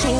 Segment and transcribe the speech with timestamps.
[0.00, 0.12] Good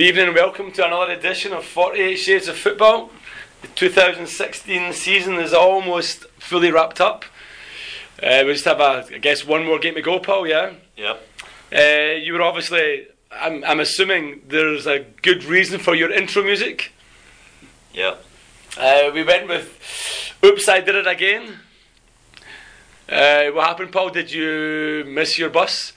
[0.00, 3.10] evening and welcome to another edition of 48 Shades of Football.
[3.60, 7.26] The 2016 season is almost fully wrapped up.
[8.22, 10.72] Uh, we just have, a, I guess, one more game to go, Paul, yeah?
[10.96, 11.28] Yep.
[11.72, 16.92] Uh, you were obviously, I'm, I'm assuming there's a good reason for your intro music.
[17.94, 18.24] Yep.
[18.78, 21.58] Uh, we went with Oops, I Did It Again.
[23.08, 24.10] Uh, what happened, Paul?
[24.10, 25.92] Did you miss your bus?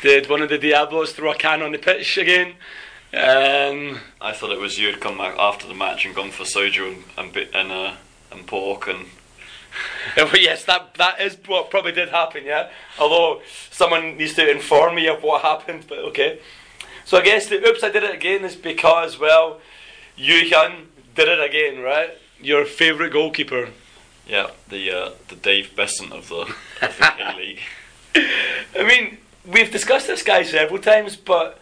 [0.00, 2.54] Did one of the Diablos throw a can on the pitch again?
[3.12, 6.44] Um, I thought it was you had come back after the match and gone for
[6.44, 7.94] soju and and, and, uh,
[8.32, 9.06] and pork and
[10.16, 12.70] well, yes, that that is what probably did happen, yeah.
[12.98, 16.40] Although someone needs to inform me of what happened, but okay.
[17.04, 19.60] So I guess the oops, I did it again is because well,
[20.16, 22.10] Yu Hyun did it again, right?
[22.40, 23.70] Your favourite goalkeeper.
[24.26, 27.60] yeah, the uh, the Dave Beasant of the, of the K League.
[28.78, 31.58] I mean, we've discussed this guy several times, but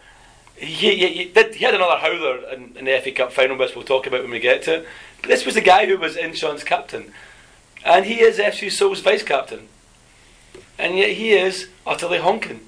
[0.55, 3.75] he, he, he, did, he had another howler in, in the FA Cup final, which
[3.75, 4.87] we'll talk about when we get to it.
[5.21, 7.11] But this was the guy who was Incheon's captain.
[7.85, 9.67] And he is FC Seoul's vice captain.
[10.77, 12.61] And yet he is utterly honking.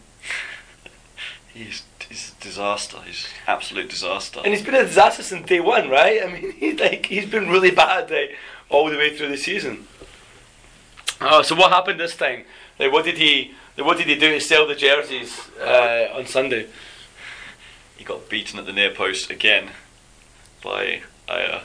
[1.53, 2.97] He's he's a disaster.
[3.05, 4.41] He's absolute disaster.
[4.43, 6.21] And he's been a disaster since day one, right?
[6.23, 8.35] I mean, he, like, he's been really bad like,
[8.69, 9.87] all the way through the season.
[11.21, 12.43] Oh, so what happened this time?
[12.79, 13.53] Like, what did he?
[13.77, 16.67] What did he do to sell the jerseys uh, on Sunday?
[17.97, 19.71] He got beaten at the near post again
[20.63, 21.61] by a,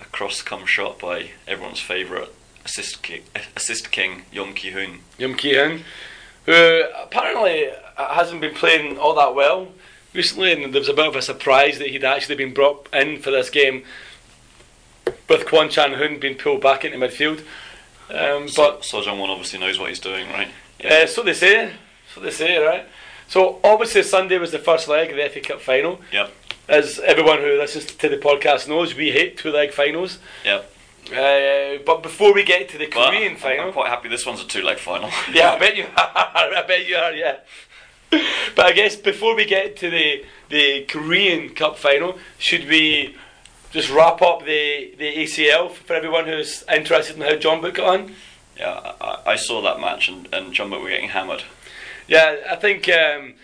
[0.00, 2.28] a cross come shot by everyone's favourite
[2.64, 3.22] assist king,
[3.56, 5.00] assist king Yeom Ki-hun.
[5.18, 5.82] Yum Ki Hyun,
[6.46, 9.68] who apparently hasn't been playing all that well
[10.14, 13.18] recently, and there was a bit of a surprise that he'd actually been brought in
[13.18, 13.84] for this game
[15.28, 17.40] with Kwon Chang-hoon being pulled back into midfield.
[18.10, 20.48] Um, but But Seo Jung-won obviously knows what he's doing, right?
[20.84, 21.72] Uh, so they say.
[22.14, 22.86] So they say, right?
[23.28, 26.00] So obviously Sunday was the first leg of the FA Cup final.
[26.12, 26.30] Yep.
[26.68, 30.18] As everyone who listens to the podcast knows, we hate two leg finals.
[30.44, 30.71] Yep.
[31.10, 34.24] Uh, but before we get to the But Korean I'm- final, I'm quite happy this
[34.24, 35.10] one's a two leg final.
[35.32, 35.90] yeah, I bet you are.
[36.56, 37.12] I bet you are.
[37.12, 37.36] Yeah.
[38.54, 43.16] But I guess before we get to the the Korean Cup final, should we
[43.70, 48.14] just wrap up the the ACL for everyone who's interested in how Jeonbuk got on?
[48.58, 51.42] Yeah, I, I saw that match and, and Jeonbuk were getting hammered.
[52.06, 53.34] Yeah, I think um,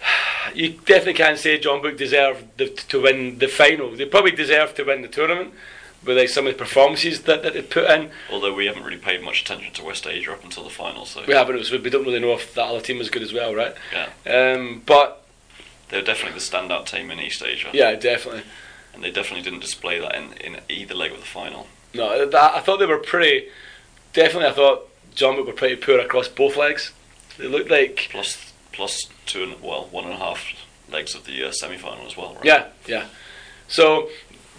[0.54, 3.90] you definitely can't say Jeonbuk deserved the, to win the final.
[3.96, 5.52] They probably deserved to win the tournament
[6.04, 8.10] with like some of the performances that, that they put in.
[8.30, 11.24] Although we haven't really paid much attention to West Asia up until the final, so
[11.26, 13.74] We haven't, we don't really know if that other team was good as well, right?
[13.92, 14.08] yeah,
[14.54, 15.24] Um, but
[15.88, 18.42] they're definitely the standout team in East Asia, yeah, definitely.
[18.94, 21.66] and they definitely didn't display that in, in either leg of the final.
[21.94, 23.48] No, that, I thought they were pretty.
[24.12, 26.92] Definitely, I thought John were pretty poor across both legs.
[27.38, 30.44] They looked like Plus, plus two and well, one and a half
[30.90, 32.44] legs of the uh, semi-final as well, right?
[32.44, 33.06] yeah, yeah.
[33.68, 34.08] So,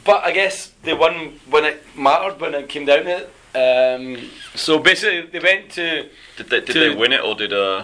[0.06, 3.34] but I guess they won when it mattered when it came down to it.
[3.56, 6.08] Um, so basically, they went to.
[6.38, 7.84] Did they did To- they win it or did uh,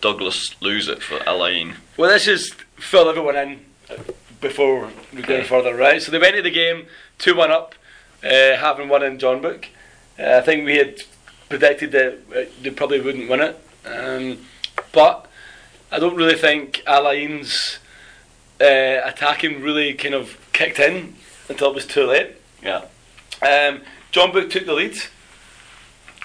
[0.00, 1.74] Douglas lose it for Al Ain?
[1.96, 3.94] Well, let's just fill everyone in uh,
[4.40, 6.02] before we go any further, right?
[6.02, 6.86] So they went to the game
[7.18, 7.74] two one up,
[8.24, 9.66] uh, having won in Jeonbuk.
[10.18, 11.02] Uh, I think we had
[11.48, 14.38] predicted that uh, they probably wouldn't win it, um,
[14.92, 15.26] but
[15.92, 17.78] I don't really think Al Ain's
[18.60, 21.14] uh, attacking really kind of kicked in
[21.48, 22.36] until it was too late.
[22.62, 22.82] Yeah,
[23.42, 24.96] Um, Jeonbuk took the lead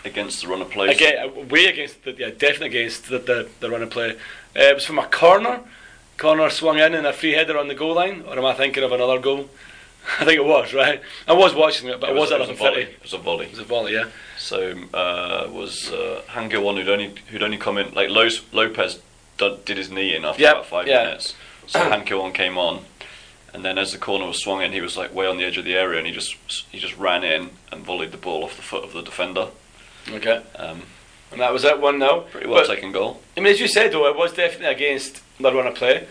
[0.03, 0.95] against the run of plays.
[0.95, 4.11] again, uh, way against the, yeah, definitely against the, the, the run and play.
[4.11, 4.15] Uh,
[4.55, 5.61] it was from a corner.
[6.17, 8.83] Corner swung in and a free header on the goal line, or am I thinking
[8.83, 9.49] of another goal?
[10.19, 11.01] I think it was right.
[11.27, 12.57] I was watching it, but it, was, it at was a 11:30.
[12.57, 12.81] volley.
[12.81, 13.45] It was a volley.
[13.45, 14.05] It was a volley, yeah.
[14.37, 18.99] So uh, was uh, Han Kyo-won who'd only who'd only come in like Lopez
[19.37, 21.03] did, his knee in after Yep, about five yeah.
[21.03, 21.35] minutes.
[21.67, 22.85] So Han Kyo-won came on,
[23.53, 25.57] and then as the corner was swung in, he was like way on the edge
[25.57, 26.35] of the area, and he just
[26.71, 29.47] he just ran in and volleyed the ball off the foot of the defender.
[30.09, 30.83] Okay, Um,
[31.31, 33.21] and that was that One 0 pretty well But, taken goal.
[33.37, 36.07] I mean, as you said though, it was definitely against the run of play.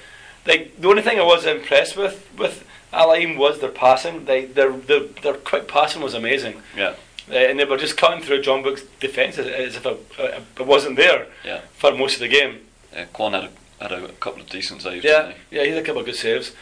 [0.47, 4.25] Like the only thing I was impressed with with Al Ain was their passing.
[4.25, 6.63] They their their their quick passing was amazing.
[6.77, 6.95] Yeah,
[7.31, 10.67] Uh, and they were just cutting through Jeonbuk's defence as, as if it, uh, it
[10.67, 11.61] wasn't there yeah.
[11.75, 12.61] for most of the game.
[12.93, 13.51] yeah Kwon had a,
[13.83, 15.05] had a couple of decent saves.
[15.05, 16.53] Yeah, didn't yeah, he had a couple of good saves.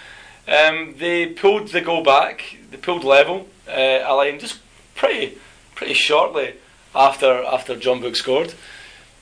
[0.49, 2.57] Um, they pulled the goal back.
[2.71, 3.47] They pulled level.
[3.69, 3.71] Uh,
[4.03, 4.61] Al Ain just
[4.95, 5.37] pretty,
[5.75, 6.55] pretty shortly
[6.95, 8.55] after after Jeonbuk scored.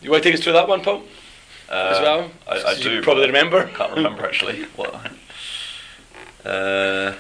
[0.01, 1.03] You want to take us through that one, Paul?
[1.69, 2.31] as well?
[2.49, 3.67] I, I You do probably remember.
[3.67, 4.65] I can't remember actually.
[4.77, 4.95] what?
[6.45, 7.15] Uh,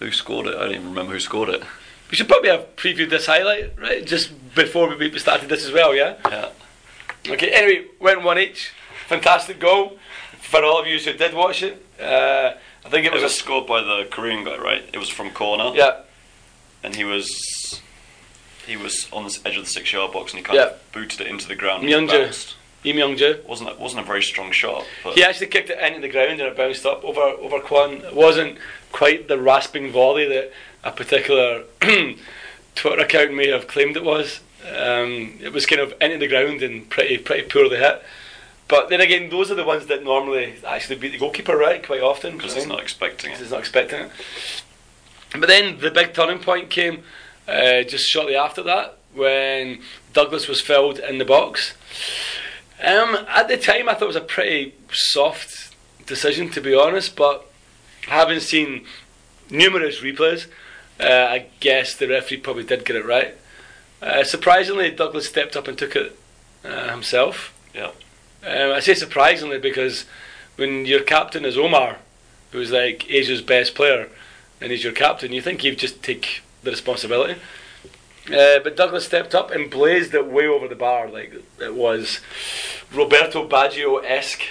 [0.00, 0.56] who scored it?
[0.56, 1.62] I don't even remember who scored it.
[2.10, 5.72] We should probably have previewed this highlight right just before we we started this as
[5.72, 5.94] well.
[5.94, 6.16] Yeah.
[6.28, 6.48] Yeah.
[7.28, 7.50] Okay.
[7.50, 8.72] Anyway, went one each.
[9.06, 9.98] Fantastic goal
[10.40, 11.84] for all of you who did watch it.
[12.00, 12.54] Uh,
[12.88, 14.82] I think it It was, was a scored by the Korean guy, right?
[14.94, 15.76] It was from corner.
[15.76, 16.00] yeah.
[16.82, 17.80] And he was
[18.66, 20.66] he was on the edge of the six yard box and he kind Yeah.
[20.68, 21.84] of booted it into the ground.
[21.88, 22.54] and Myung-jae.
[22.84, 26.32] Lee wasn't a, wasn't a very strong shot, He actually kicked it into the ground
[26.40, 27.94] and it bounced up over over Kwan.
[28.04, 28.56] It wasn't
[28.90, 30.50] quite the rasping volley that
[30.82, 31.64] a particular
[32.74, 34.40] Twitter account may have claimed it was.
[34.64, 38.02] Um, it was kind of into the ground and pretty pretty poorly hit.
[38.68, 41.84] But then again, those are the ones that normally actually beat the goalkeeper, right?
[41.84, 43.38] Quite often because he's not expecting it.
[43.38, 44.10] he's not expecting it.
[45.32, 47.02] But then the big turning point came
[47.46, 49.80] uh, just shortly after that when
[50.12, 51.74] Douglas was filled in the box.
[52.82, 55.74] Um, at the time, I thought it was a pretty soft
[56.06, 57.16] decision, to be honest.
[57.16, 57.46] But
[58.02, 58.84] having seen
[59.50, 60.46] numerous replays,
[61.00, 63.34] uh, I guess the referee probably did get it right.
[64.00, 66.18] Uh, surprisingly, Douglas stepped up and took it
[66.64, 67.54] uh, himself.
[67.74, 67.90] Yeah.
[68.46, 70.04] Um, I say surprisingly because
[70.56, 71.96] when your captain is Omar,
[72.52, 74.08] who's like Asia's best player,
[74.60, 77.40] and he's your captain, you think he'd just take the responsibility.
[78.26, 82.20] Uh, but Douglas stepped up and blazed it way over the bar, like it was
[82.92, 84.42] Roberto Baggio esque.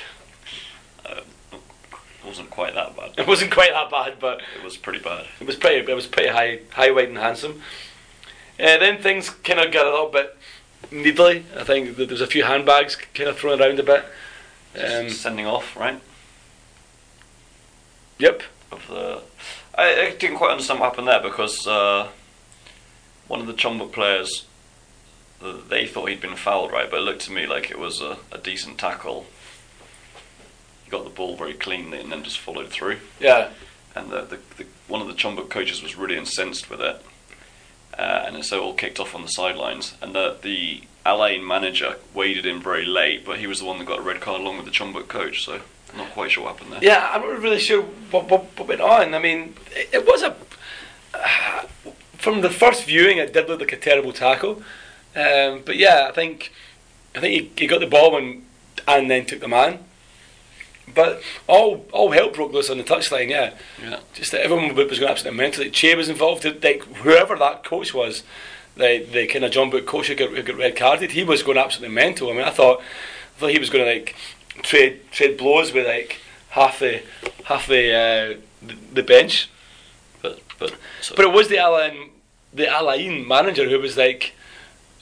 [1.05, 3.11] It wasn't quite that bad.
[3.17, 5.25] It wasn't quite that bad, but It was pretty bad.
[5.39, 5.89] it was pretty.
[5.89, 7.61] It was pretty high, high, wide, and handsome.
[8.59, 10.36] Uh, then things kind of got a little bit
[10.91, 11.45] needly.
[11.55, 14.05] I think there was a few handbags kind of thrown around a bit.
[14.79, 15.99] Um, Sending off, right?
[18.19, 18.41] yep.
[18.71, 19.21] Of the,
[19.75, 22.09] I, I didn't quite understand what happened there because uh,
[23.27, 24.45] one of the Chumbuk players,
[25.69, 26.89] they thought he'd been fouled, right?
[26.89, 29.25] But it looked to me like it was a, a decent tackle.
[30.83, 32.97] He got the ball very cleanly and then just followed through.
[33.19, 33.49] Yeah.
[33.95, 37.01] and the, the, the one of the Chumbuk coaches was really incensed with it,
[37.97, 39.95] uh, and so it all kicked off on the sidelines.
[40.01, 43.77] And the the Al Ain manager waded in very late, but he was the one
[43.79, 45.43] that got a red card along with the Chumbuk coach.
[45.45, 45.61] So
[45.91, 46.83] I'm not quite sure what happened there.
[46.83, 49.13] Yeah, I'm not really sure what, what, what went on.
[49.13, 50.35] I mean, it, it was a.
[51.13, 51.65] Uh,
[52.17, 54.61] from the first viewing, it did look like a terrible tackle.
[55.15, 56.51] Um, but yeah, I think
[57.15, 58.45] I think he, he got the ball and,
[58.87, 59.79] and then took the man.
[60.93, 63.53] But all all hell broke loose on the touchline, yeah.
[63.81, 63.99] Yeah.
[64.13, 65.63] Just that everyone was going absolutely mental.
[65.63, 68.23] Like, Che was involved, like whoever that coach was,
[68.75, 71.57] the the kind of Jeonbuk coach who got, who got red carded, he was going
[71.57, 72.29] absolutely mental.
[72.29, 74.15] I mean, I thought I thought he was going to like
[74.63, 76.19] trade trade blows with like
[76.49, 77.01] half the
[77.45, 79.49] half the uh, the, the bench.
[80.21, 82.11] But but so, But it was the Al Ain
[82.53, 84.33] the Al Ain manager who was like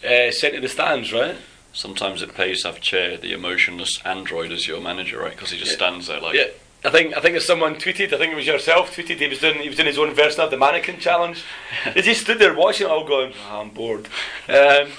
[0.04, 1.36] uh, sent to the stands, right?
[1.76, 5.32] Sometimes it pays to have Chair, the emotionless android, as your manager, right?
[5.32, 5.78] Because he just Yeah.
[5.78, 6.36] stands there like.
[6.36, 6.48] Yeah.
[6.84, 9.18] I think I think if someone tweeted, I think it was yourself tweeted.
[9.18, 11.44] He was doing he was doing his own version of the mannequin challenge.
[11.96, 14.08] he just stood there watching it all, going, "Ah, "I'm bored."
[14.48, 14.90] Um,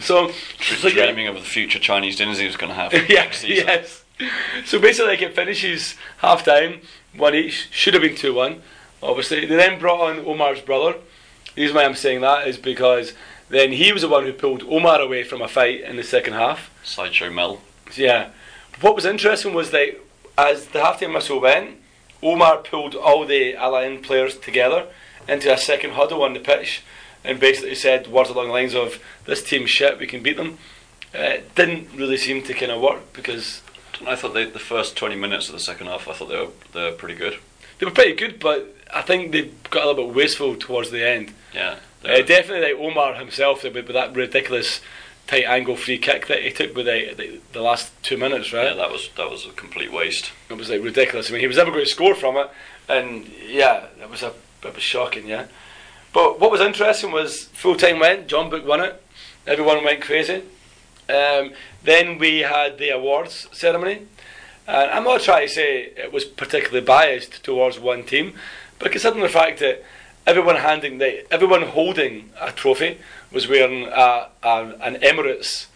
[0.00, 1.06] so, so yeah.
[1.06, 2.92] Dreaming of the future Chinese dinners he was going to have.
[3.10, 4.04] yeah, yes.
[4.64, 6.82] So basically, like it finishes half time,
[7.16, 7.68] one each.
[7.72, 8.62] Should have been two one.
[9.02, 10.98] Obviously, they then brought on Omar's brother.
[11.56, 13.14] The reason why I'm saying that is because
[13.48, 16.34] then he was the one who pulled Omar away from a fight in the second
[16.34, 16.70] half.
[16.84, 17.60] Sideshow Mel.
[17.96, 18.30] Yeah.
[18.80, 19.98] What was interesting was that
[20.36, 21.76] as the half-time whistle went,
[22.22, 24.86] Omar pulled all the Al Ain players together
[25.26, 26.82] into a second huddle on the pitch
[27.24, 30.58] and basically said words along the lines of "This team's shit, we can beat them."
[31.14, 33.62] Uh, it didn't really seem to kind of work because
[34.06, 36.52] I thought they, the first 20 minutes of the second half, I thought they were
[36.72, 37.38] they were pretty good.
[37.78, 41.06] they were pretty good, but I think they got a little bit wasteful towards the
[41.06, 41.32] end.
[41.52, 41.76] Yeah.
[42.04, 44.80] Uh, definitely, like Omar himself with, with that ridiculous
[45.28, 48.68] tight angle free kick that he took with the, the, the last two minutes, right?
[48.70, 50.32] yeah, that was that was a complete waste.
[50.48, 51.28] It was like ridiculous.
[51.28, 52.50] I mean, he was never going to score from it,
[52.88, 54.32] and yeah, it was a
[54.64, 55.28] it was shocking.
[55.28, 55.46] Yeah,
[56.12, 58.26] but what was interesting was full time went.
[58.26, 59.02] Jeonbuk won it.
[59.46, 60.42] Everyone went crazy.
[61.08, 61.52] Um,
[61.82, 64.02] then we had the awards ceremony,
[64.66, 68.34] and I'm not trying to say it was particularly biased towards one team,
[68.78, 69.82] but considering the fact that
[70.28, 72.98] everyone handing the everyone holding a trophy
[73.32, 75.66] was wearing a, a, an Emirates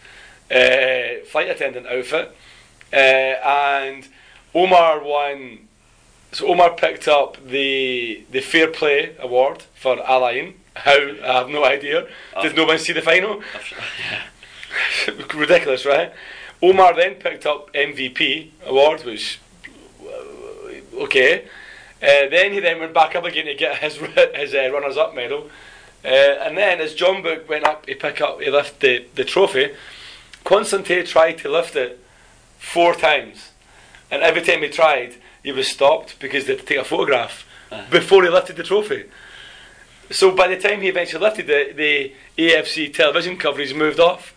[0.51, 2.35] uh, flight attendant outfit,
[2.93, 4.07] uh, and
[4.53, 5.67] Omar won.
[6.31, 10.53] So Omar picked up the the Fair Play Award for Al Ain.
[10.75, 12.07] How I have no idea.
[12.41, 13.41] Did no one see the final?
[15.35, 16.11] Ridiculous, right?
[16.61, 19.39] Omar then picked up MVP award, which
[20.99, 21.45] okay.
[22.03, 23.95] Uh, then he then went back up again to get his
[24.35, 25.49] his uh, runners up medal,
[26.05, 26.09] Uh,
[26.45, 29.71] and then as Jeonbuk went up, he pick up, he lift the, the trophy.
[30.43, 31.97] Constante tried to lift it
[32.59, 33.51] four times,
[34.11, 37.45] and every time he tried, he was stopped because they had to take a photograph
[37.71, 37.89] Uh.
[37.89, 39.05] before he lifted the trophy.
[40.11, 44.35] So by the time he eventually lifted it, the AFC television coverage moved off,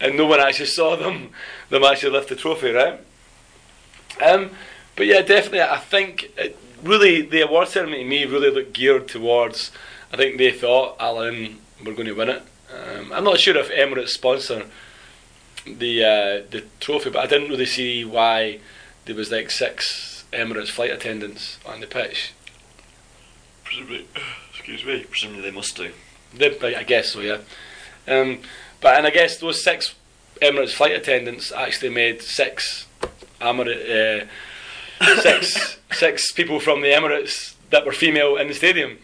[0.00, 1.30] and no one actually saw them
[1.68, 2.98] them actually lift the trophy, right?
[4.20, 4.50] Um,
[4.96, 9.08] but yeah, definitely, I think it, really the award ceremony to me really looked geared
[9.08, 9.70] towards.
[10.12, 12.42] I think they thought Al Ain were going to win it.
[12.72, 14.66] Um, I'm not sure if Emirates sponsor
[15.66, 18.60] the uh, the trophy, but I didn't really see why
[19.04, 22.32] there was like six Emirates flight attendants on the pitch.
[23.64, 24.06] Presumably,
[24.50, 25.04] excuse me.
[25.08, 25.92] Presumably they must do.
[26.34, 27.38] They, I guess so, yeah.
[28.08, 28.40] Um,
[28.80, 29.94] but and I guess those six
[30.40, 32.86] Emirates flight attendants actually made six
[33.40, 34.26] Emirates, uh,
[35.20, 38.98] six six people from the Emirates that were female in the stadium,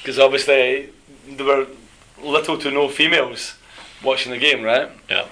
[0.00, 0.90] because obviously
[1.28, 1.66] there were
[2.22, 3.54] little to no females
[4.02, 4.90] watching the game, right?
[5.08, 5.26] Yeah.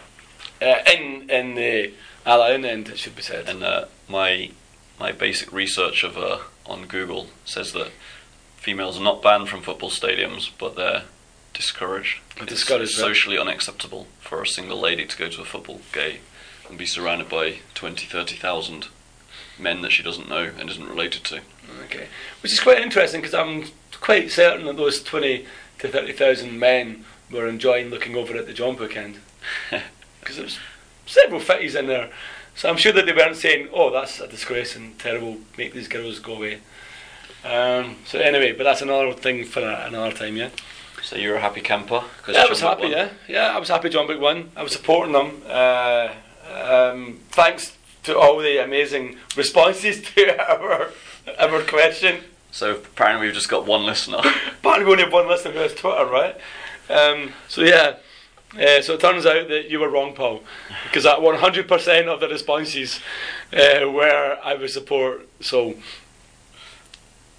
[0.61, 1.92] Uh, in in the
[2.25, 3.49] Al Ain end, it should be said.
[3.49, 4.50] And uh, my
[4.99, 7.90] my basic research of uh, on Google says that
[8.56, 11.04] females are not banned from football stadiums, but they're
[11.54, 12.20] discouraged.
[12.37, 13.06] It's discouraged, right.
[13.06, 16.18] socially unacceptable for a single lady to go to a football game
[16.68, 18.88] and be surrounded by 20, 30,000
[19.58, 21.40] men that she doesn't know and isn't related to.
[21.84, 22.08] Okay,
[22.42, 23.64] which is quite interesting because I'm
[24.00, 25.46] quite certain that those twenty
[25.78, 29.18] to thirty thousand men were enjoying looking over at the Jeonbuk end
[30.20, 30.58] because there was
[31.06, 32.10] several fitties in there.
[32.54, 35.38] So I'm sure that they weren't saying, "Oh, that's a disgrace and terrible.
[35.58, 36.60] Make these girls go away."
[37.44, 40.36] Um, so anyway, but that's another thing for another time.
[40.36, 40.50] Yeah.
[41.02, 42.02] So you're a happy camper?
[42.22, 42.88] 'cause Yeah, I was happy.
[42.88, 43.88] Yeah, yeah, I was happy.
[43.90, 44.50] Jeonbuk won.
[44.56, 45.42] I was supporting them.
[45.46, 46.08] Uh,
[46.52, 47.75] um, thanks
[48.06, 50.90] to all the amazing responses to our
[51.38, 52.22] our question.
[52.52, 54.18] So apparently we've just got one listener.
[54.58, 56.36] Apparently, we only have one listener who has Twitter, right?
[56.88, 57.96] Um, so yeah.
[58.54, 60.42] Uh, so it turns out that you were wrong, Paul,
[60.84, 63.00] because that 100% of the responses
[63.52, 65.28] uh, were I would support.
[65.40, 65.75] So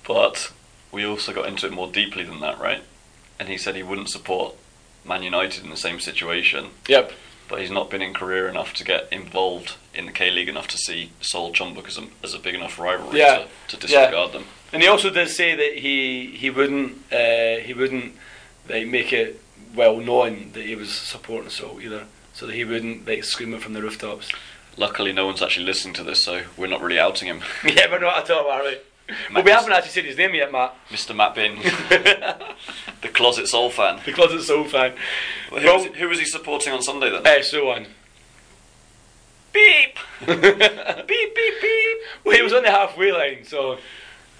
[0.06, 0.52] But
[0.92, 2.84] we also got into it more deeply than that, right?
[3.40, 4.54] And he said he wouldn't support
[5.06, 7.14] Man United in the same situation, yep,
[7.50, 10.68] but he's not been in career enough to get involved in the K League enough
[10.70, 14.34] to see Seoul Chumbuk as a, as a big enough rivalry Yeah, to, to disregard
[14.34, 14.46] them.
[14.74, 18.14] and he also did say that he he wouldn't uh, he wouldn't
[18.70, 19.42] like make it
[19.76, 23.62] well known that he was supporting Seoul either, so that he wouldn't like scream it
[23.62, 24.30] from the rooftops.
[24.76, 27.42] Luckily, no one's actually listening to this, so we're not really outing him.
[27.66, 28.78] yeah, we're not at all, are we?
[29.34, 30.76] Well, we haven't actually said his name yet, Matt.
[30.90, 31.16] Mr.
[31.16, 31.56] Matt Bin,
[33.02, 34.02] the closet Seoul fan.
[34.06, 34.94] The it's so fan.
[35.50, 37.26] Who, was he, who was he supporting on Sunday then?
[37.26, 37.88] Uh, so on.
[39.54, 39.98] Beep!
[40.26, 41.98] beep beep beep.
[42.24, 43.74] Well, he was on the halfway line, so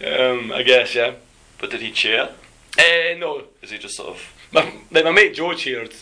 [0.06, 1.14] um, I guess yeah.
[1.60, 2.30] But did he cheer?
[2.78, 4.34] Uh, no, Is he just sort of.
[4.52, 5.94] my, like my mate Joe cheered,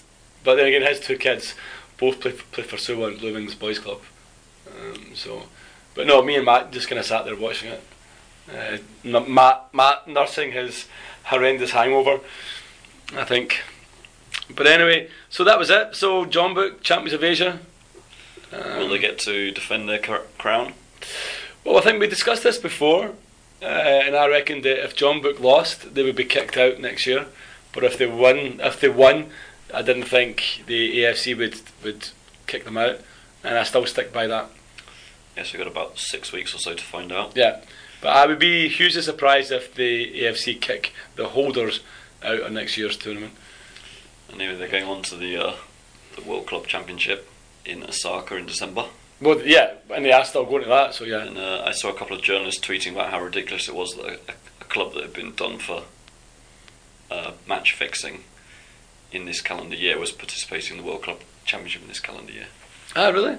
[0.44, 1.54] but then again his two kids
[1.98, 4.02] both play play for Suwon Blue Wings Boys Club.
[4.68, 5.44] Um, so,
[5.94, 7.82] but no, me and Matt just kind of sat there watching it.
[8.52, 10.88] Uh, Matt Matt nursing his
[11.26, 12.20] horrendous hangover,
[13.16, 13.62] I think.
[14.54, 15.96] But anyway, so that was it.
[15.96, 17.60] So Jeonbuk, Champions of Asia.
[18.52, 20.74] Um, Will they get to defend their cr- crown?
[21.64, 23.14] Well, I think we discussed this before,
[23.62, 27.26] uh, and I reckon that if Jeonbuk lost, they would be kicked out next year.
[27.74, 29.32] But if they won, if they won,
[29.74, 32.10] I didn't think the AFC would would
[32.48, 33.00] kick them out,
[33.44, 34.50] and I still stick by that.
[35.36, 37.36] Yes, we've got about six weeks or so to find out.
[37.36, 37.62] Yeah,
[38.02, 41.82] but I would be hugely surprised if the AFC kick the holders
[42.24, 43.34] out of next year's tournament.
[44.30, 45.56] And maybe they're going on to the uh,
[46.16, 47.30] the World Club Championship
[47.66, 48.86] in Osaka in December.
[49.22, 51.24] Well, yeah, and they are still going to that, so yeah.
[51.24, 54.06] And uh, I saw a couple of journalists tweeting about how ridiculous it was that
[54.06, 54.20] a,
[54.62, 55.84] a club that had been done for
[57.10, 58.24] uh, match fixing
[59.12, 62.48] in this calendar year was participating in the World Club Championship in this calendar year.
[62.96, 63.38] Ah, really?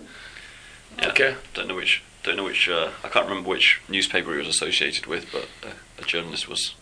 [0.99, 1.09] Yeah.
[1.09, 1.35] Okay.
[1.55, 2.03] Don't know which.
[2.26, 2.68] Don't know which.
[2.68, 6.75] Uh, I can't remember which newspaper he was associated with, but uh, a journalist was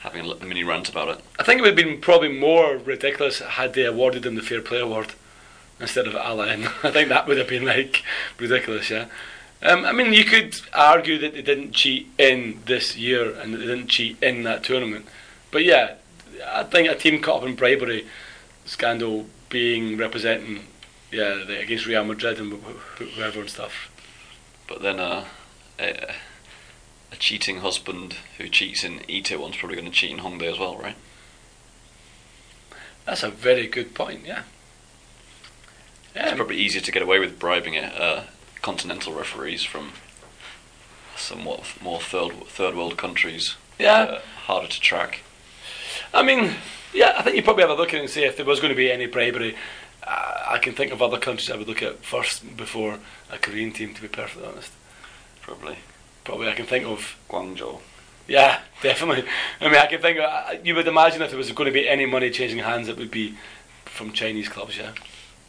[0.00, 1.20] having a mini rant about it.
[1.38, 4.60] I think it would have been probably more ridiculous had they awarded him the Fair
[4.60, 5.14] Play Award
[5.78, 6.64] instead of Al Ain.
[6.82, 8.02] I think that would have been like
[8.36, 9.06] ridiculous, yeah.
[9.62, 13.58] Um, I mean, you could argue that they didn't cheat in this year and that
[13.58, 15.06] they didn't cheat in that tournament,
[15.52, 15.94] but yeah,
[16.48, 18.08] I think a team caught up in bribery
[18.64, 20.64] scandal being representing,
[21.12, 22.66] yeah, against Real Madrid and wh-
[22.98, 23.86] wh- whoever and stuff.
[24.70, 25.24] But then uh,
[25.80, 26.14] a,
[27.10, 30.76] a cheating husband who cheats in Itaewon's probably going to cheat in Hongdae as well,
[30.78, 30.94] right?
[33.04, 34.44] That's a very good point, yeah.
[36.14, 36.28] Yeah.
[36.28, 38.22] It's probably easier to get away with bribing it, uh,
[38.62, 39.90] continental referees from
[41.16, 43.56] somewhat more third third world countries.
[43.76, 43.92] Yeah.
[43.92, 45.22] uh, harder to track.
[46.14, 46.54] I mean,
[46.94, 48.60] yeah, I think you probably have a look at it and see if there was
[48.60, 49.56] going to be any bribery.
[50.06, 52.98] I can think of other countries I would look at first before
[53.30, 53.94] a Korean team.
[53.94, 54.72] To be perfectly honest,
[55.42, 55.76] Probably
[56.24, 57.80] probably I can think of Guangzhou.
[58.28, 59.24] Yeah, definitely.
[59.60, 60.18] I mean, I can think.
[60.18, 62.96] Of, you would imagine if there was going to be any money changing hands, it
[62.96, 63.34] would be
[63.84, 64.76] from Chinese clubs.
[64.76, 64.92] Yeah.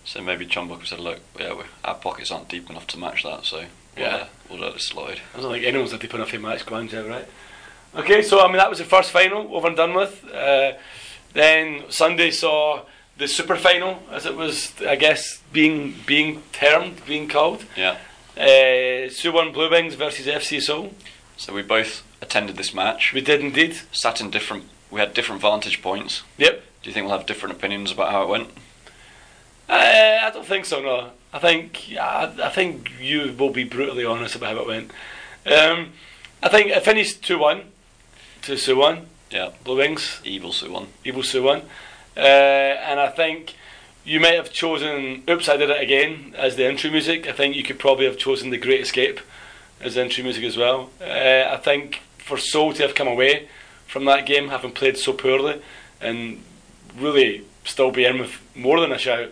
[0.03, 3.46] So maybe Chumbuk said, look, yeah, we, our pockets aren't deep enough to match that,
[3.46, 3.58] so
[3.96, 4.15] we'll, Yeah.
[4.15, 5.22] uh, we'll let it slide.
[5.36, 7.27] I don't think anyone's deep enough to match Guangzhou, right?
[7.93, 10.25] Okay, so I mean that was the first final over and done with.
[10.34, 10.74] Uh,
[11.34, 12.84] then Sunday saw
[13.22, 17.63] the super final, as it was, I guess, being being termed, being called.
[17.78, 17.98] Yeah.
[18.36, 20.94] Uh, Suwon Blue Wings versus FC Seoul.
[21.38, 23.13] So we both attended this match.
[23.13, 23.78] We did indeed.
[23.92, 24.63] Sat in different.
[24.90, 26.24] We had different vantage points.
[26.40, 26.63] Yep.
[26.82, 28.50] Do you think we'll have different opinions about how it went?
[29.70, 30.82] Uh, I don't think so.
[30.82, 34.92] No, I think I, I think you will be brutally honest about how it went.
[35.46, 35.94] Um,
[36.42, 37.62] I think it finished two one
[38.42, 39.51] to Suwon Yeah.
[39.63, 40.22] Blue Wings.
[40.24, 40.88] Evil Suwon.
[41.06, 41.62] Evil Suwon,
[42.15, 43.56] uh, and I think
[44.03, 47.27] you might have chosen "Oops, I Did It Again" as the intro music.
[47.27, 49.20] I think you could probably have chosen "The Great Escape"
[49.80, 50.89] as the intro music as well.
[51.00, 53.48] Uh, I think for Seoul to have come away
[53.88, 55.62] from that game having played so poorly
[56.00, 56.41] and
[56.98, 59.30] really still be in with more than a shout,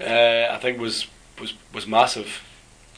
[0.00, 1.06] uh, I think was
[1.40, 2.42] was was massive.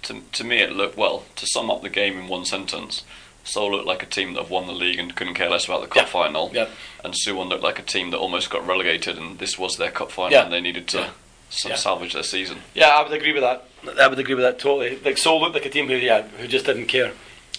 [0.02, 1.24] To, to me, it looked well.
[1.36, 3.04] To sum up the game in one sentence,
[3.44, 5.82] Seoul looked like a team that have won the league and couldn't care less about
[5.82, 6.04] the cup Yeah.
[6.06, 6.50] final.
[6.54, 6.66] Yeah.
[7.04, 10.10] And Suwon looked like a team that almost got relegated, and this was their cup
[10.10, 10.44] final, Yeah.
[10.44, 11.10] and they needed to
[11.50, 12.62] salvage their season.
[12.74, 13.64] Yeah, I would agree with that.
[14.00, 14.98] I would agree with that totally.
[15.04, 17.12] Like Seoul looked like a team who, yeah, who just didn't care.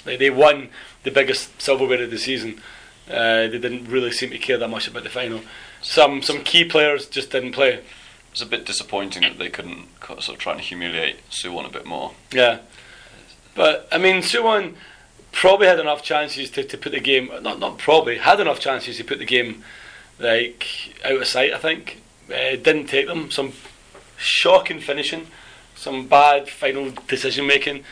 [0.06, 0.70] Like they won
[1.04, 2.62] the biggest silverware of the season.
[3.10, 5.42] Uh, they didn't really seem to care that much about the final.
[5.82, 7.74] Some some key players just didn't play.
[7.75, 7.84] It
[8.32, 11.86] was a bit disappointing that they couldn't sort of try and humiliate Suwon a bit
[11.86, 12.13] more.
[12.32, 12.58] Yeah,
[13.54, 14.74] but I mean, Suwon
[15.36, 17.30] probably had enough chances to, to put the game.
[17.42, 19.63] Not not probably had enough chances to put the game
[20.20, 20.65] like
[21.04, 21.54] out of sight.
[21.54, 23.30] I think uh, didn't take them.
[23.30, 23.51] Some
[24.18, 25.27] shocking finishing,
[25.75, 27.84] some bad final decision making,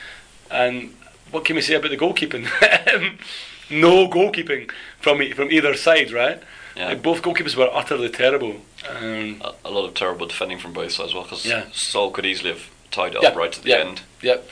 [0.50, 0.94] and
[1.31, 2.44] what can we say about the goalkeeping?
[3.70, 6.41] no goalkeeping from from either side, right?
[6.75, 6.87] Yeah.
[6.87, 8.55] Like both goalkeepers were utterly terrible.
[8.89, 11.65] Um, A, a lot of terrible defending from both sides as well, because Yeah.
[11.72, 13.75] Seoul could easily have tied it Yeah, up right at the yeah.
[13.77, 14.01] end.
[14.24, 14.50] Yep.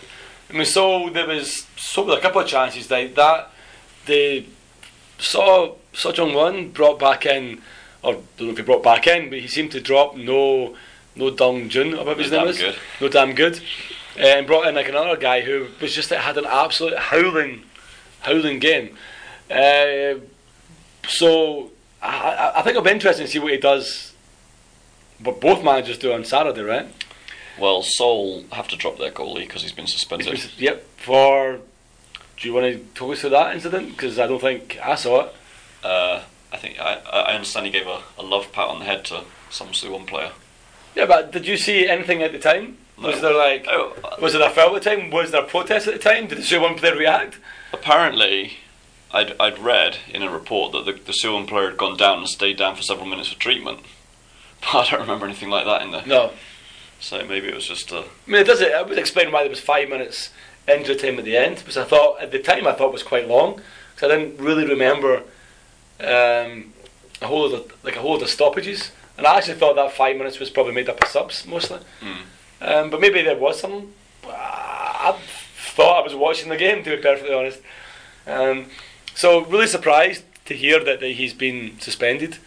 [0.52, 3.50] I mean, so there was so a couple of chances like that.
[4.06, 4.46] They
[5.18, 7.62] saw Such One brought back in,
[8.04, 10.76] or don't know if he brought back in, but he seemed to drop no,
[11.16, 12.76] no Dong Jun, or whatever his name is, good.
[13.00, 13.62] no damn good,
[14.18, 17.64] uh, and brought in like another guy who was just had an absolute howling,
[18.22, 18.98] howling game.
[19.50, 20.16] Uh,
[21.08, 24.14] so I, I- I think it'll be interesting to see what he does.
[25.24, 26.88] What both managers do on Saturday, right?
[27.60, 30.52] Well, Seoul have to drop their goalie because he's been suspended.
[30.58, 30.86] Yep.
[30.98, 31.60] For
[32.38, 33.90] do you want to talk us through that incident?
[33.90, 35.36] Because I don't think I saw it.
[35.84, 39.06] Uh, I think I, I understand he gave a, a love pat on the head
[39.06, 40.32] to some Suwon player.
[40.96, 42.78] Yeah, but did you see anything at the time?
[43.02, 45.10] Was there like Oh, was there a foul at the time?
[45.10, 46.28] Was there a protest at the time?
[46.28, 47.38] Did the see one player react?
[47.74, 48.58] apparently,
[49.14, 52.28] I'd, I'd read in a report that the, the Suwon player had gone down and
[52.28, 53.80] stayed down for several minutes for treatment.
[54.62, 56.06] But I don't remember anything like that in there.
[56.06, 56.34] No.
[57.02, 57.98] So maybe it was just a.
[57.98, 58.72] I mean, it does it.
[58.74, 60.30] I was explaining why there was five minutes
[60.68, 63.28] injury time at the end, because I thought at the time I thought was quite
[63.28, 63.60] long,
[63.96, 65.24] because I didn't really remember
[66.00, 66.72] um,
[67.22, 69.92] a whole lot of, like a whole lot of stoppages, and I actually thought that
[69.94, 71.80] five minutes was probably made up of subs mostly.
[72.02, 72.22] Mm.
[72.62, 73.94] Um, but maybe there was some.
[74.24, 75.18] I
[75.76, 77.60] thought I was watching the game, to be perfectly honest.
[78.28, 78.68] Um,
[79.16, 82.38] so really surprised to hear that, that he's been suspended,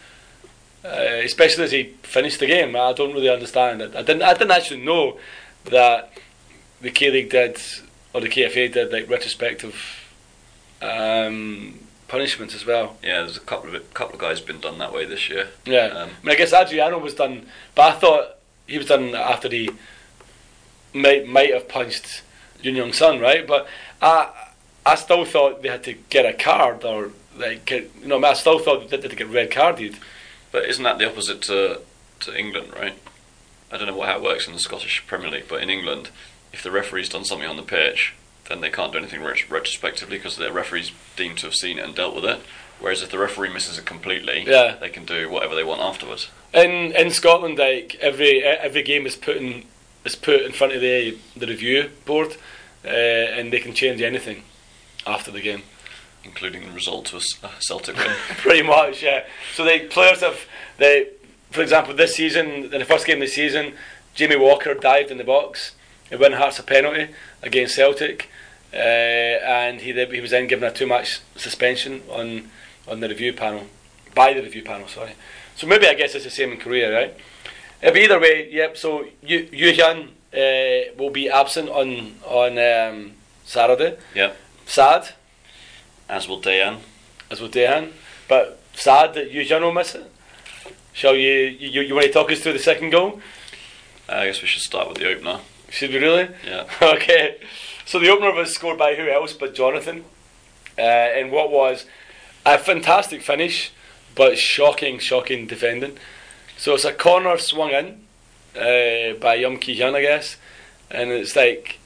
[0.85, 2.75] uh, especially as he finished the game.
[2.75, 3.95] I don't really understand it.
[3.95, 4.21] I didn't.
[4.21, 5.17] I didn't actually know
[5.65, 6.11] that
[6.81, 7.57] the K League did
[8.13, 9.75] or the KFA did like retrospective
[10.81, 12.97] um, punishments as well.
[13.03, 15.47] Yeah, there's a couple of couple of guys been done that way this year.
[15.65, 18.35] Yeah, Um, I mean, I guess Adriano was done, but I thought
[18.67, 19.69] he was done after he
[20.93, 22.21] might might have punched
[22.61, 23.45] Yun Young Sun, right?
[23.45, 23.67] But
[24.01, 24.29] I
[24.85, 28.59] I still thought they had to get a card or like you know, I still
[28.59, 29.97] thought they had to get red carded.
[30.55, 31.81] But isn't that the opposite to
[32.21, 32.93] to England, right?
[33.73, 36.11] I don't know how it works in the Scottish Premier League, but in England,
[36.53, 38.13] if the referee's done something on the pitch,
[38.47, 41.83] then they can't do anything ret- retrospectively because their referee's deemed to have seen it
[41.83, 42.39] and dealt with it.
[42.79, 44.77] Whereas if the referee misses it completely, Yeah.
[44.79, 46.29] they can do whatever they want afterwards.
[46.53, 49.65] In in Scotland, like every every game is put in
[50.05, 52.37] is put in front of the the review board,
[52.85, 52.87] uh,
[53.37, 54.43] and they can change anything
[55.05, 55.63] after the game.
[56.25, 58.07] Including the result to a a Celtic win.
[58.37, 59.25] Pretty much, yeah.
[59.53, 60.39] So the players have
[60.77, 61.07] they,
[61.51, 63.73] for example, this season in the first game of the season,
[64.15, 65.71] Jamie Walker dived in the box.
[66.11, 67.07] It won Hearts a penalty
[67.41, 68.29] against Celtic,
[68.73, 72.49] uh, and he he was then given a two match suspension on
[72.87, 73.67] on the review panel.
[74.13, 74.87] by the review panel.
[74.87, 75.13] Sorry.
[75.55, 77.13] So maybe I guess it's the same in Korea, right?
[77.83, 78.77] Uh, but either way, yep.
[78.77, 83.13] So Yu Yu Hyun uh, will be absent on on um,
[83.45, 83.97] Saturday.
[84.13, 84.33] Yeah.
[84.65, 85.09] Sad,
[86.07, 86.79] As will Dejan.
[87.31, 87.91] as with Dejan,
[88.27, 90.11] but sad that Hyun will miss it.
[90.93, 93.19] Shall you you, you want to talk us through the second goal?
[94.07, 95.39] Uh, I guess we should start with the opener.
[95.69, 96.29] Should we really?
[96.45, 96.69] Yeah.
[96.81, 97.37] okay.
[97.85, 100.05] So the opener was scored by who else but Jonathan,
[100.77, 101.85] uh, in what was
[102.45, 103.71] a fantastic finish,
[104.13, 105.97] but shocking, shocking defending.
[106.57, 107.85] So it's a corner swung in
[108.55, 110.37] uh, by Yeom Ki-hun, I guess,
[110.89, 111.79] and it's like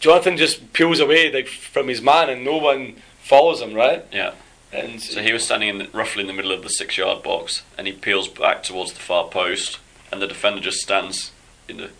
[0.00, 2.96] Jonathan just peels away like from his man, and no one
[3.28, 4.04] follows him, right?
[4.10, 4.32] Yeah.
[4.72, 7.62] And So he was standing in the, roughly in the middle of the six-yard box,
[7.76, 9.78] and he peels back towards the far post,
[10.10, 11.30] and the defender just stands
[11.68, 11.90] in the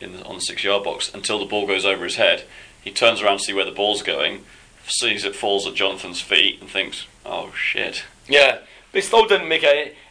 [0.00, 2.42] in the, on the six-yard box until the ball goes over his head.
[2.82, 4.44] He turns around to see where the ball's going,
[4.86, 8.58] sees it falls at Jonathan's feet, and thinks, "Oh shit." Yeah,
[8.90, 9.64] but he still didn't make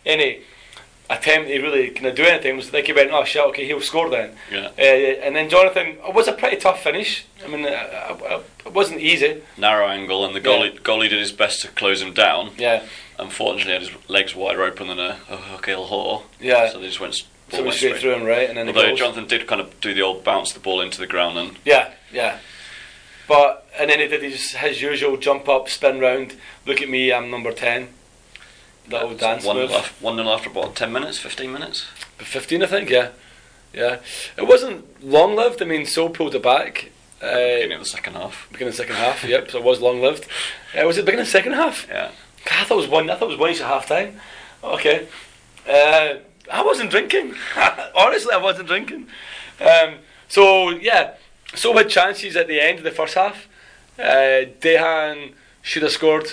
[0.06, 0.42] any
[1.12, 2.54] attempt to really kind of do anything.
[2.54, 4.36] It was like he went, oh shit, okay, he'll score then.
[4.52, 4.70] Yeah.
[4.78, 7.26] Uh, and then Jonathan, it was a pretty tough finish.
[7.44, 9.44] I mean, uh, uh, uh, it wasn't easy.
[9.58, 12.52] Narrow angle, and the goalie goalie did his best to close him down.
[12.58, 12.84] Yeah,
[13.20, 16.24] Unfortunately, had his legs wider open than a, hook ill whore.
[16.40, 16.70] Yeah.
[16.72, 17.16] So they just went.
[17.16, 18.50] so it went was straight through him, right?
[18.50, 19.00] And then Although goals.
[19.00, 21.94] Jonathan did kind of do the old bounce the ball into the ground and Yeah,
[22.12, 22.40] yeah.
[23.28, 26.36] But and then he did his, his usual jump up, spin round.
[26.66, 27.90] Look at me, I'm number ten.
[28.90, 29.72] That old dance one move.
[29.72, 31.88] after, one nil after about ten minutes, fifteen minutes.
[32.18, 32.90] 15, I think.
[32.90, 33.10] Yeah,
[33.74, 34.00] yeah.
[34.38, 35.62] It wasn't long lived.
[35.62, 36.92] I mean, so pulled it back.
[37.22, 38.48] Uh, beginning of the second half.
[38.52, 39.24] beginning of the second half.
[39.28, 40.28] Yep, so it was long lived.
[40.80, 41.88] Uh, was it beginning of the second half?
[41.90, 42.12] Yeah.
[42.50, 43.10] I thought it was one.
[43.10, 44.20] I thought it was one each at half time.
[44.64, 45.08] Okay.
[45.68, 46.16] Uh,
[46.52, 47.36] I wasn't drinking.
[47.96, 49.08] Honestly, I wasn't drinking.
[49.60, 49.96] Um,
[50.28, 51.16] so yeah,
[51.56, 53.48] so had chances at the end of the first half.
[54.00, 56.28] Uh, Dejan should have scored,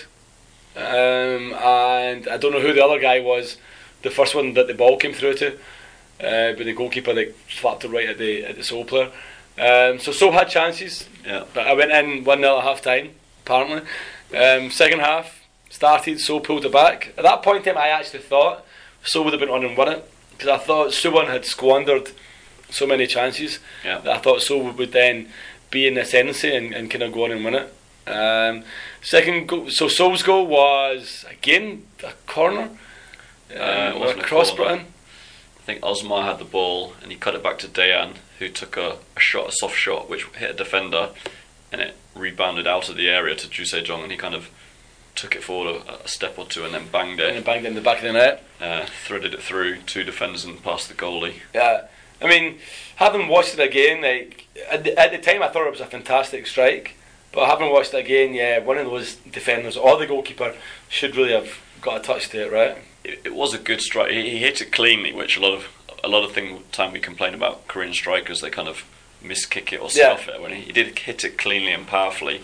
[0.76, 3.56] um, and I don't know who the other guy was.
[4.02, 5.52] The first one that the ball came through to,
[6.20, 9.10] uh, but the goalkeeper like flapped it right at the at the Seoul player.
[9.58, 11.08] Um, so so had chances.
[11.26, 11.44] Yeah.
[11.52, 13.10] But I went in 1 0 at half time,
[13.44, 13.80] apparently.
[14.36, 17.12] Um, second half started, so pulled it back.
[17.18, 18.64] At that point in time, I actually thought
[19.02, 20.10] So would have been on and won it.
[20.32, 22.12] Because I thought Suwon had squandered
[22.70, 23.98] so many chances Yeah.
[23.98, 25.28] that I thought So would then
[25.70, 27.74] be in the ascendancy and, and kind of go on and win it.
[28.08, 28.64] Um,
[29.02, 32.70] second goal, so Seoul's goal was again a corner,
[33.54, 34.64] Uh, um, or a cross corner.
[34.76, 34.86] button.
[35.58, 38.76] I think Osmar had the ball and he cut it back to Dejan, who took
[38.76, 41.10] a, a shot, a soft shot, which hit a defender,
[41.72, 44.50] and it rebounded out of the area to Ju Jong, and he kind of
[45.14, 47.34] took it forward a, a step or two and then banged it.
[47.34, 48.44] And banged it in the back of the net.
[48.60, 51.34] uh, threaded it through two defenders and past the goalie.
[51.54, 51.86] Yeah,
[52.22, 52.58] I mean,
[52.96, 55.86] having watched it again, like at the, at the time, I thought it was a
[55.86, 56.94] fantastic strike.
[57.32, 60.54] But having watched it again, yeah, one of those defenders or the goalkeeper
[60.88, 62.78] should really have got a touch to it, right?
[63.04, 64.10] It, it was a good strike.
[64.12, 65.66] He, he hit it cleanly, which a lot of
[66.04, 68.84] a lot of thing time we complain about Korean strikers, they kind of
[69.20, 70.14] miss kick it or Yeah.
[70.16, 70.40] stuff it.
[70.40, 72.42] When he, he did hit it cleanly and powerfully,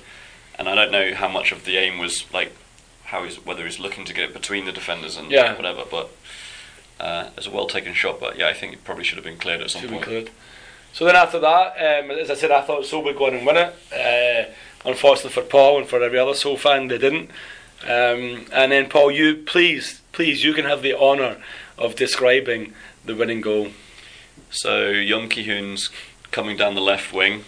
[0.58, 2.52] and I don't know how much of the aim was like
[3.04, 5.54] how he's whether he's looking to get it between the defenders and Yeah.
[5.56, 5.84] whatever.
[5.90, 6.10] But
[7.00, 8.20] uh, it's a well taken shot.
[8.20, 10.02] But yeah, I think it probably should have been cleared at some Should point.
[10.02, 10.30] cleared.
[10.92, 11.72] So then after that,
[12.04, 13.74] um, as I said, I thought Seoul would go on and win it.
[13.92, 14.52] Uh,
[14.84, 17.30] unfortunately for Paul and for every other Seoul fan, they didn't.
[17.82, 21.36] Um, and then Paul, you please, please, you can have the honour
[21.76, 22.72] of describing
[23.04, 23.68] the winning goal.
[24.50, 25.90] So Yeom Ki-hun's
[26.30, 27.44] coming down the left wing.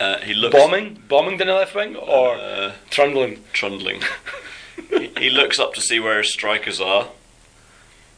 [0.00, 3.42] Uh, he looks Bombing, bombing down the left wing, or uh, trundling.
[3.52, 4.02] trundling.
[4.90, 7.08] he, he looks up to see where his strikers are,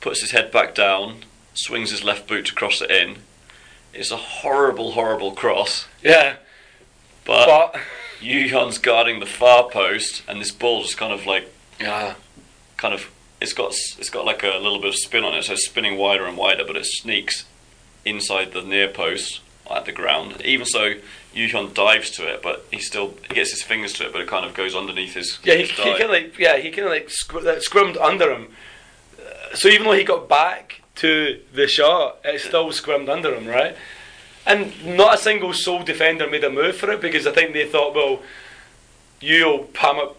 [0.00, 1.18] puts his head back down,
[1.54, 3.18] swings his left boot to cross it in.
[3.92, 6.36] It's a horrible, horrible cross, Yeah,
[7.24, 7.80] but, but
[8.20, 12.14] Yu Hyun's guarding the far post, and this ball just kind of like, yeah,
[12.76, 15.52] kind of, it's got it's got like a little bit of spin on it, so
[15.52, 17.44] it's spinning wider and wider, but it sneaks
[18.04, 20.40] inside the near post at the ground.
[20.44, 20.94] Even so,
[21.34, 24.20] Yu Hyun dives to it, but he still he gets his fingers to it, but
[24.20, 25.38] it kind of goes underneath his.
[25.44, 25.98] yeah, he, his he dive.
[25.98, 28.48] kind of like yeah, he kind of like squ- uh, squirmed under him.
[29.54, 33.76] So even though he got back to the shot, it still squirmed under him, right?
[34.46, 37.66] And not a single Seoul defender made a move for it because I think they
[37.66, 38.22] thought, well,
[39.20, 40.10] you'll palm it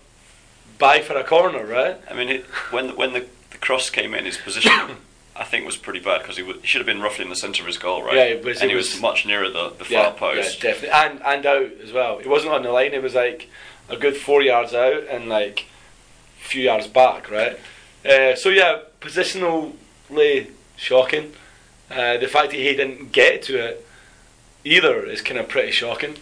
[0.77, 1.97] by for a corner, right?
[2.09, 4.71] I mean, it, when when the, the cross came in, his position
[5.35, 7.35] I think was pretty bad because he, w- he should have been roughly in the
[7.35, 8.15] centre of his goal, right?
[8.15, 10.63] Yeah, was- and he was, was- much nearer the, the far post.
[10.63, 12.19] yeah, definitely, and and out as well.
[12.19, 13.49] It wasn't on the line; it was like
[13.87, 15.65] a good four yards out and like
[16.41, 17.57] a few yards back, right?
[18.05, 21.33] Uh, so yeah, positionally shocking.
[21.89, 23.86] Uh, the fact that he didn't get to it
[24.67, 26.15] either is kind of pretty shocking.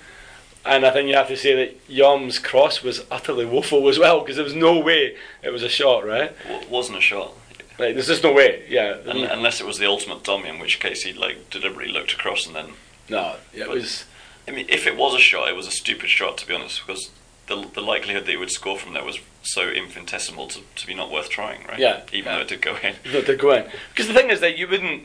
[0.66, 4.22] And I think you have to say that Yeom's cross was utterly woeful as well
[4.22, 6.36] because there was no way it was a shot, right?
[6.48, 7.34] W- wasn't a shot.
[7.78, 8.64] Like, there's just no way.
[8.68, 8.98] Yeah.
[9.06, 12.48] Un- unless it was the ultimate dummy, in which case he like deliberately looked across
[12.48, 12.70] and then.
[13.10, 14.06] no, it was.
[14.48, 16.82] I mean, if it was a shot, it was a stupid shot to be honest,
[16.86, 17.12] because
[17.48, 20.96] the the likelihood that he would score from there was so infinitesimal to, to be
[20.96, 21.78] not worth trying, right?
[21.78, 22.36] Yeah, Even yeah.
[22.38, 22.96] though it did go in.
[23.12, 23.66] that they're going.
[23.90, 25.04] Because the thing is that you wouldn't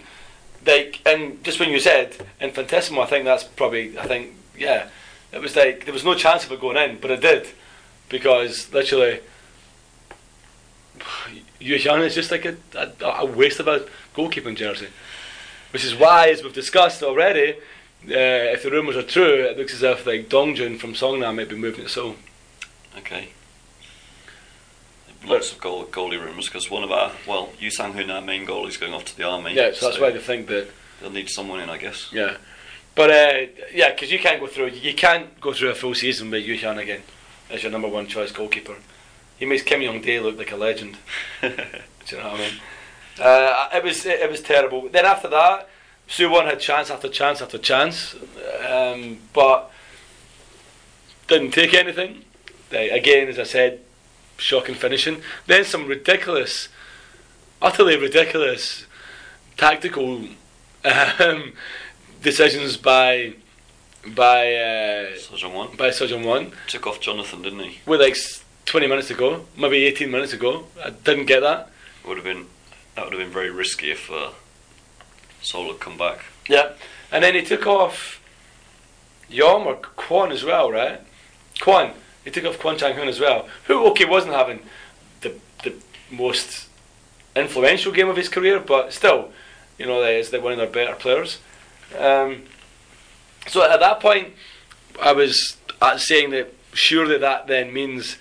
[0.66, 3.98] like, and just when you said infinitesimal, I think that's probably.
[3.98, 4.88] I think yeah,
[5.32, 7.48] it was like there was no chance of it going in, but it did
[8.08, 9.20] because literally.
[11.58, 14.88] Yuan is just like a, a, a waste of a goalkeeping jersey,
[15.72, 17.52] which is why, as we've discussed already,
[18.08, 21.48] uh, if the rumours are true, it looks as if like Dongjun from Songnam might
[21.48, 22.16] be moving to Seoul.
[22.96, 23.30] Okay.
[25.26, 28.46] Lots of goal, goalie rumours because one of our well, Yu Sang Hun, our main
[28.46, 29.54] goalie, is going off to the army.
[29.54, 30.68] Yeah, so that's why they think that
[31.00, 32.08] they'll need someone in, I guess.
[32.12, 32.36] Yeah,
[32.94, 36.30] but uh, yeah, because you can't go through you can't go through a full season
[36.30, 37.02] with Yu Hyun again
[37.50, 38.76] as your number one choice goalkeeper.
[39.38, 40.96] He makes Kim Young Dae look like a legend.
[41.40, 42.60] Do you know what I mean?
[43.18, 44.88] Uh, it was it, it was terrible.
[44.88, 45.68] Then after that,
[46.08, 48.16] Suwon had chance after chance after chance,
[48.68, 49.70] um, but
[51.28, 52.24] didn't take anything.
[52.70, 53.80] They, again, as I said,
[54.40, 55.22] shocking finishing.
[55.46, 56.68] Then some ridiculous,
[57.60, 58.86] utterly ridiculous
[59.56, 60.24] tactical
[60.84, 61.52] um,
[62.22, 63.34] decisions by
[64.06, 65.76] by uh, Seo Jung-won.
[65.76, 66.52] by Seo Jung-won.
[66.66, 67.80] took off Jonathan, didn't he?
[67.84, 68.16] with like
[68.64, 70.66] 20 minutes to go, maybe 18 minutes to go.
[70.82, 71.70] I didn't get that.
[72.06, 72.46] Would have been
[72.94, 74.30] that would have been very risky if uh,
[75.42, 76.24] Seoul had come back.
[76.48, 76.72] Yeah.
[77.12, 78.20] And then he took off
[79.30, 81.00] Yeom or Kwon as well, right?
[81.60, 81.92] Kwon.
[82.24, 83.48] He took off Kwon Chang-hoon as well.
[83.66, 84.60] Who, okay, wasn't having
[85.22, 85.74] the, the
[86.10, 86.68] most
[87.34, 89.30] influential game of his career, but still,
[89.78, 91.38] you know, is one of their better players.
[91.98, 92.42] Um,
[93.46, 94.34] so at that point,
[95.00, 95.56] I was
[95.96, 98.16] saying that surely that then means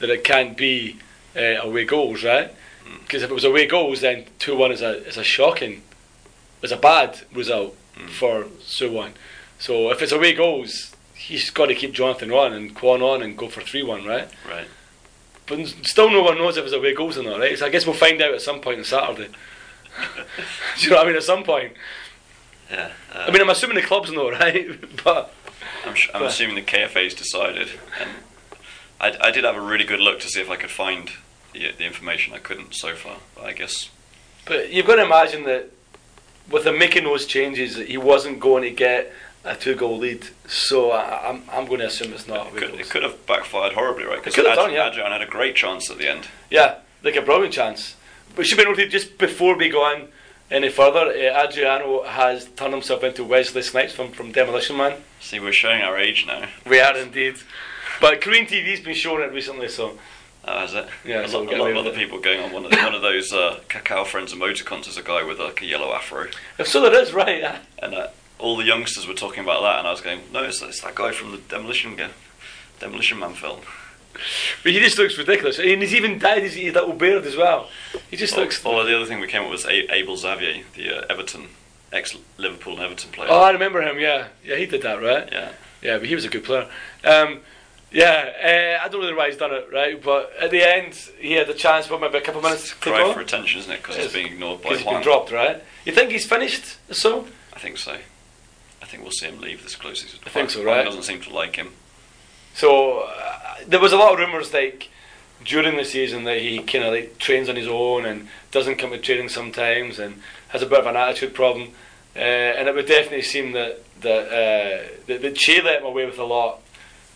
[0.00, 0.98] that it can't be
[1.36, 2.52] uh, away goals, right?
[3.00, 5.82] Because if it was away goals, then 2 1 is a, is a shocking
[6.64, 7.76] is a bad result
[8.08, 9.12] for Suwon.
[9.58, 10.93] So if it's away goals,
[11.26, 14.28] he's got to keep Jonathan on and Kwon on and go for 3 1, right?
[14.48, 14.68] Right.
[15.46, 17.58] But still, no one knows if it's away goals or not, right?
[17.58, 19.28] So I guess we'll find out at some point on Saturday.
[20.78, 21.16] Do you know what I mean?
[21.16, 21.74] At some point.
[22.70, 22.90] Yeah.
[23.12, 24.68] Uh, I mean, I'm assuming the clubs know, right?
[25.04, 25.32] but
[25.84, 27.68] I'm, sh- I'm but- assuming the KFA's decided,
[28.00, 28.10] and
[29.00, 31.10] I, I did have a really good look to see if I could find
[31.52, 32.32] the, the information.
[32.34, 33.90] I couldn't so far, but I guess
[34.46, 35.70] but you've got to imagine that
[36.50, 39.10] with him making those changes, he wasn't going to get
[39.44, 40.28] a two goal lead.
[40.46, 43.74] So I, I'm, I'm going to assume it's not it could, it could have backfired
[43.74, 44.22] horribly, right?
[44.22, 44.88] Because have done, yeah.
[44.88, 46.28] Adrian had a great chance at the end.
[46.50, 47.96] Yeah, like a brilliant chance.
[48.34, 50.08] But should be noted just before we go on
[50.50, 55.00] any further, uh, Adriano has turned himself into Wesley Snipes from, from Demolition Man.
[55.20, 56.48] See, we're showing our age now.
[56.66, 57.36] We are indeed.
[58.00, 59.98] But Korean TV's been showing it recently, so
[60.46, 60.86] Oh, is it?
[61.06, 61.96] Yeah, a so lot, a lot of other it.
[61.96, 65.22] people going on one of, one of those uh, Kakao Friends emoticons is a guy
[65.22, 66.26] with like a yellow afro,
[66.58, 67.40] if so, there is right.
[67.40, 67.58] yeah.
[67.78, 70.60] and uh, all the youngsters were talking about that, and I was going, no, it's,
[70.62, 72.10] it's that guy from the Demolition Ga-
[72.80, 73.60] Demolition Man film.
[74.62, 77.68] But he just looks ridiculous, and he's even dyed his, little beard as well.
[78.10, 78.62] He just looks.
[78.64, 81.48] oh, the other thing we came up with was a- Abel Xavier, the uh, Everton,
[81.92, 83.28] ex Liverpool and Everton player.
[83.30, 83.98] Oh, I remember him.
[83.98, 85.28] Yeah, yeah, he did that, right?
[85.32, 86.68] yeah, Yeah, but he was a good player.
[87.02, 87.40] Um,
[87.90, 90.00] yeah, uh, I don't know why he's done it, right?
[90.02, 92.74] But at the end, he had the chance for maybe a couple of minutes to
[92.76, 93.82] cry for attention, isn't it?
[93.82, 95.62] Because he's being ignored by Because he's been dropped, right?
[95.84, 96.76] You think he's finished?
[96.90, 97.96] Or so I think so.
[98.84, 100.04] I think we'll see him leave this close.
[100.26, 100.84] I think so, right?
[100.84, 101.72] doesn't seem to like him.
[102.52, 104.90] So uh, there was a lot of rumours like
[105.42, 108.90] during the season that he kind of like trains on his own and doesn't come
[108.90, 111.70] to training sometimes and has a bit of an attitude problem.
[112.14, 116.04] Uh, and it would definitely seem that that uh, that, that Che let him away
[116.04, 116.60] with a lot.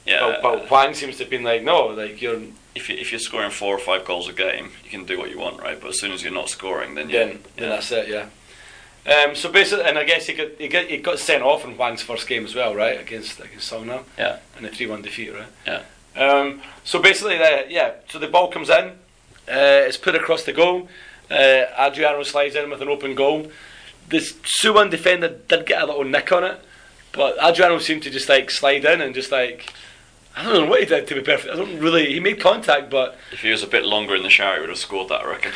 [0.06, 2.40] Yeah, But, but Hwang seems to have been like, no, like you're
[2.74, 5.30] if, you, if you're scoring four or five goals a game, you can do what
[5.30, 5.78] you want, right?
[5.78, 8.26] But as soon as you're not scoring, then you then, then that's it, yeah.
[9.08, 11.74] Um, so basically, and I guess he got he got he got sent off in
[11.76, 13.00] Hwang's first game as well, right?
[13.00, 14.04] Against against Songnam.
[14.18, 14.38] Yeah.
[14.58, 15.46] In a three one defeat, right?
[15.66, 15.82] Yeah.
[16.16, 17.92] Um, so basically, uh, yeah.
[18.10, 18.84] So the ball comes in,
[19.48, 20.88] uh, it's put across the goal.
[21.30, 23.50] Uh, Adriano slides in with an open goal.
[24.08, 26.60] This Suwon defender did get a little nick on it,
[27.12, 29.72] but Adriano seemed to just like slide in and just like
[30.36, 31.52] I don't know what he did to be perfect.
[31.52, 32.12] I don't really.
[32.12, 34.68] He made contact, but If he was a bit longer in the shower, he would
[34.68, 35.52] have scored that, I reckon.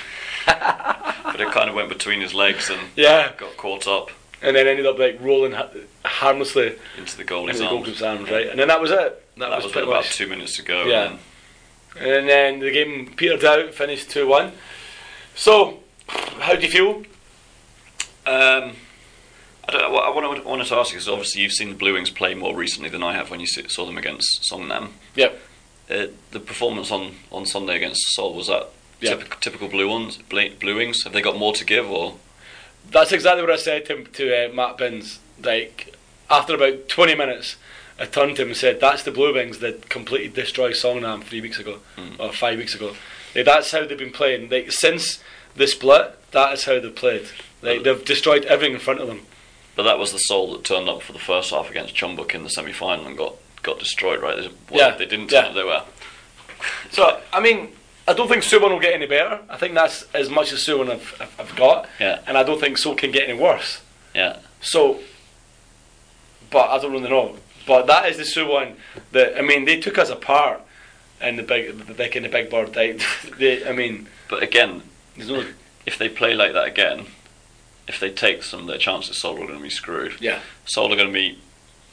[0.46, 3.32] but it kind of went between his legs and yeah.
[3.36, 4.10] got caught up
[4.42, 5.70] And then ended up like rolling ha-
[6.04, 7.72] harmlessly into the into goalie's the arms.
[7.86, 8.48] goalkeeper's arms, right?
[8.48, 8.98] And then that was it.
[9.38, 10.16] That, That, was, was, about much.
[10.16, 10.84] two minutes to go.
[10.84, 11.16] Yeah.
[11.96, 14.52] And And then the game petered out, finished two one.
[15.34, 17.02] So, how do you feel?
[18.26, 18.76] um,
[19.68, 22.10] I, don't, I wanted, wanted to ask you because obviously you've seen the Blue Wings
[22.10, 24.90] play more recently than I have when you saw them against Songnam.
[25.16, 25.40] Yep.
[25.90, 28.68] Uh, the performance on, on Sunday against Seoul was that
[29.02, 29.10] Yeah.
[29.16, 31.04] typical, typical Blue ones, Blue, Blue Wings?
[31.04, 32.14] Have they got more to give or?
[32.90, 35.18] That's exactly what I said to, to uh, Matt Binns.
[35.42, 35.94] Like,
[36.30, 37.56] after about 20 minutes,
[37.98, 41.40] I turned to him and said, That's the Blue Wings that completely destroyed Songnam three
[41.40, 42.18] weeks ago, Mm.
[42.18, 42.94] or five weeks ago.
[43.34, 44.48] Like, that's how they've been playing.
[44.50, 45.22] Like, since
[45.56, 47.28] the split, that is how they've played.
[47.62, 49.20] Like, they've destroyed everything in front of them.
[49.76, 52.42] But that was the Seoul that turned up for the first half against Chumbuk in
[52.44, 54.36] the semi final and got, got destroyed, right?
[54.38, 54.50] Well,
[54.90, 55.48] Yeah, they didn't turn yeah.
[55.50, 55.82] up, they were.
[56.90, 57.68] So, I mean,
[58.06, 59.40] I don't think Suwon will get any better.
[59.48, 61.88] I think that's as much as Suwon I've, have, have got.
[62.00, 62.18] Yeah.
[62.26, 63.80] And I don't think Seoul can get any worse.
[64.14, 64.38] Yeah.
[64.60, 64.98] So,
[66.50, 67.36] but I don't really know.
[67.66, 68.74] But that is the Suwon
[69.12, 70.60] that I mean they took us apart
[71.20, 72.74] in the big, the big in the big bird.
[72.74, 72.98] They,
[73.38, 74.82] they, I mean, But again,
[75.16, 75.44] no,
[75.86, 77.06] if they play like that again,
[77.86, 80.20] if they take some of their chances, Seoul are going to be screwed.
[80.20, 81.38] yeah, Seoul are going to be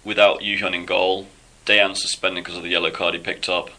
[0.04, 1.28] without Yu Hyun in goal.
[1.66, 3.70] Dejan suspended because of the yellow card he picked up.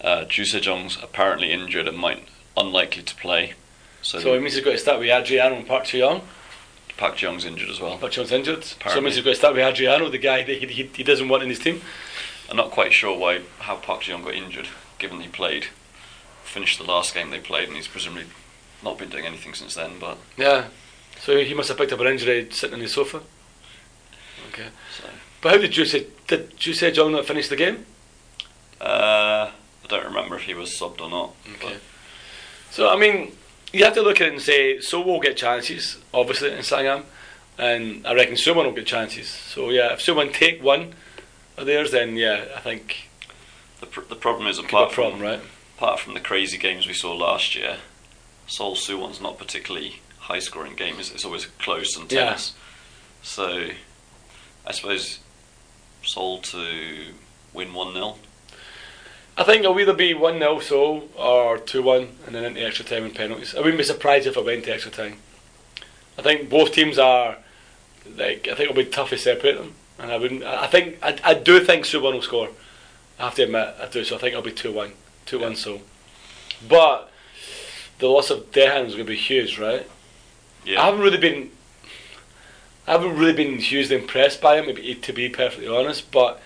[0.00, 3.54] Uh, Ju Sejong's apparently injured and might unlikely to play.
[4.02, 6.22] So, so it means he's got to start with Adriano and Park Chu-young.
[6.96, 7.98] Park Jeong's injured as well.
[7.98, 10.58] Park Chu-young's injured, so it means he's got to start with Adriano, the guy that
[10.58, 11.80] he, he, he doesn't want in his team.
[12.50, 15.66] I'm not quite sure why how Park Jeong got injured, given he played,
[16.42, 18.24] finished the last game they played, and he's presumably
[18.82, 19.92] not been doing anything since then.
[20.00, 20.66] But Yeah,
[21.20, 23.22] so he must have picked up an injury sitting on his sofa.
[24.48, 25.04] Okay, so
[25.40, 27.86] but how did you say did you say John not finish the game?
[28.80, 29.50] uh,
[29.90, 31.34] don't remember if he was subbed or not.
[31.56, 31.76] Okay.
[32.70, 33.32] So I mean,
[33.72, 37.04] you have to look at it and say, so we'll get chances, obviously in Sangam,
[37.58, 39.28] and I reckon Suwon will get chances.
[39.28, 40.94] So yeah, if Suwon take one
[41.56, 43.10] of theirs, then yeah, I think
[43.80, 45.40] the, pr- the problem is could be a apart problem, from right?
[45.76, 47.76] apart from the crazy games we saw last year,
[48.46, 50.96] Seoul Suwon's not particularly high scoring game.
[50.98, 52.54] It's, it's always close and tense.
[52.54, 52.62] Yeah.
[53.22, 53.68] So
[54.66, 55.20] I suppose
[56.02, 57.12] Seoul to
[57.52, 58.16] win one 0
[59.36, 62.84] I think it'll either be one 0 so or two one, and then into extra
[62.84, 63.54] time and penalties.
[63.54, 65.18] I wouldn't be surprised if it went to extra time.
[66.18, 67.38] I think both teams are
[68.16, 70.44] like I think it'll be tough to separate them, and I wouldn't.
[70.44, 72.50] I think I, I do think Suwon will score.
[73.18, 74.04] I have to admit I do.
[74.04, 74.92] So I think it'll be two one,
[75.26, 75.56] two one.
[75.56, 75.80] So,
[76.68, 77.10] but
[77.98, 79.86] the loss of Dejan is going to be huge, right?
[80.64, 80.82] Yeah.
[80.82, 81.50] I haven't really been.
[82.86, 86.10] I haven't really been hugely impressed by him, to be perfectly honest.
[86.10, 86.40] But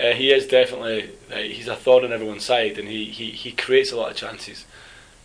[0.00, 3.52] uh, he is definitely uh, he's a thorn in everyone's side, and he, he, he
[3.52, 4.64] creates a lot of chances.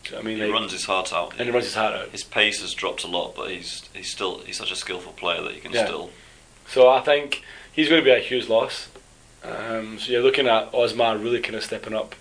[0.04, 1.34] Do you know what I mean, he Like, runs his heart out.
[1.38, 2.10] and he runs his heart out.
[2.10, 5.42] His pace has dropped a lot, but he's he's still he's such a skillful player
[5.42, 5.86] that he can Yeah.
[5.86, 6.12] still.
[6.68, 8.90] So I think he's going to be a huge loss.
[9.44, 12.16] Um, so you're looking at Osmar really kind of stepping up.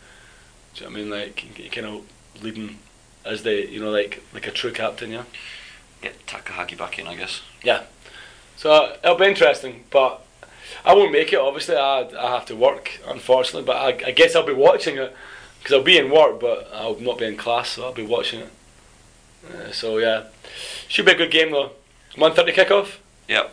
[0.74, 1.10] Do you know what I mean?
[1.10, 2.78] Like you kind of leading
[3.24, 5.24] as the you know like like a true captain, yeah.
[6.02, 7.40] Get Takahagi back in, I guess.
[7.62, 7.84] Yeah.
[8.56, 10.23] So it'll be interesting, but
[10.84, 11.38] I won't make it.
[11.38, 13.62] Obviously, I I have to work, unfortunately.
[13.66, 15.14] But I, I guess I'll be watching it
[15.58, 18.40] because I'll be in work, but I'll not be in class, so I'll be watching
[18.40, 18.50] it.
[19.52, 20.24] Uh, so yeah,
[20.88, 21.70] should be a good game though.
[22.16, 22.96] One thirty kickoff.
[23.28, 23.50] Yep.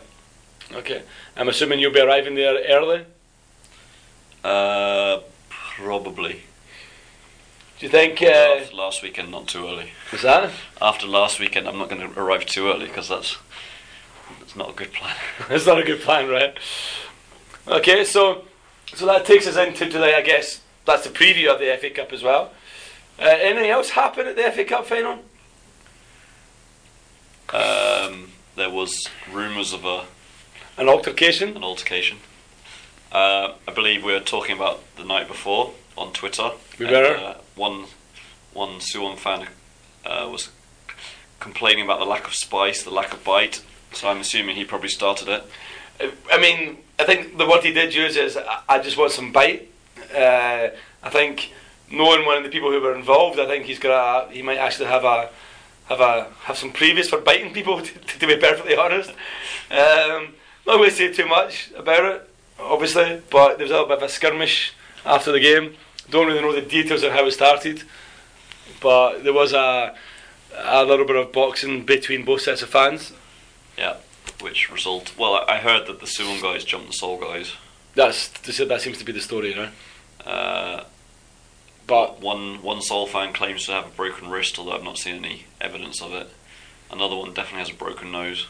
[0.74, 1.02] Okay,
[1.36, 3.04] I'm assuming you'll be arriving there early.
[4.44, 6.42] Uh, probably.
[7.78, 8.22] Do you think?
[8.22, 9.90] Uh, After last weekend, not too early.
[10.12, 10.50] is that?
[10.80, 13.36] After last weekend, I'm not going to arrive too early because that's
[14.40, 15.16] that's not a good plan.
[15.50, 16.56] it's not a good plan, right?
[17.66, 18.42] Okay, so
[18.94, 20.14] so that takes us into today.
[20.14, 22.50] I guess that's the preview of the FA Cup as well.
[23.18, 25.18] Uh, anything else happen at the FA Cup final?
[27.52, 30.04] Um, there was rumours of a
[30.78, 31.56] An altercation.
[31.56, 32.18] an altercation.
[33.12, 36.50] Uh, I believe we were talking about the night before on Twitter.
[36.78, 37.16] We and, were.
[37.16, 37.84] Uh, one
[38.54, 39.48] one Suwon fan
[40.04, 40.50] uh, was
[41.40, 43.62] complaining about the lack of spice, the lack of bite.
[43.92, 45.44] So I'm assuming he probably started it.
[46.30, 49.32] I mean, I think the word he did use is, "I- "I just want some
[49.32, 49.62] bite."
[50.24, 50.68] Uh,
[51.08, 51.34] I think
[51.90, 54.88] knowing one of the people who were involved, I think he's gonna he might actually
[54.96, 55.18] have a
[55.90, 56.12] have a
[56.46, 57.74] have some previous for biting people.
[57.86, 59.10] To, to be perfectly honest,
[59.82, 60.20] um,
[60.66, 62.18] not going to say too much about it,
[62.74, 64.72] obviously, but there was a little bit of a skirmish
[65.04, 65.66] after the game.
[66.10, 67.82] Don't really know the details of how it started,
[68.80, 69.94] but there was a
[70.54, 73.12] a little bit of boxing between both sets of fans.
[73.78, 73.94] Yeah.
[74.42, 75.12] Which result?
[75.16, 77.52] Well, I heard that the Suwon guys jumped the Seoul guys.
[77.94, 79.72] That's that seems to be the story, right?
[80.26, 80.84] Uh,
[81.86, 85.16] But one one Seoul fan claims to have a broken wrist, although I've not seen
[85.24, 86.28] any evidence of it.
[86.90, 88.46] Another one definitely has a broken nose.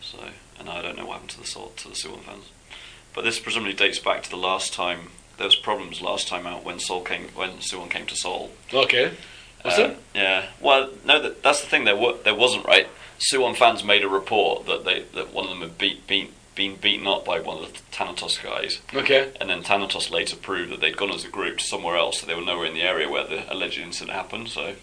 [0.00, 0.18] So,
[0.58, 2.46] and I don't know what happened to the Seoul, to the Suwon fans.
[3.14, 6.64] But this presumably dates back to the last time there was problems last time out
[6.64, 8.50] when Seoul came when Suwon came to Seoul.
[8.72, 9.12] okay,
[9.64, 9.96] was Uh, it?
[10.14, 10.46] Yeah.
[10.60, 11.84] Well, no, that, that's the thing.
[11.84, 12.88] There wa- there wasn't right.
[13.30, 16.76] Suwon fans made a report that they that one of them had beat, beat, been
[16.76, 19.32] beaten up by one of the Thanatos guys, Okay.
[19.40, 22.26] and then Thanatos later proved that they'd gone as a group to somewhere else, so
[22.26, 24.48] they were nowhere in the area where the alleged incident happened.
[24.48, 24.74] So,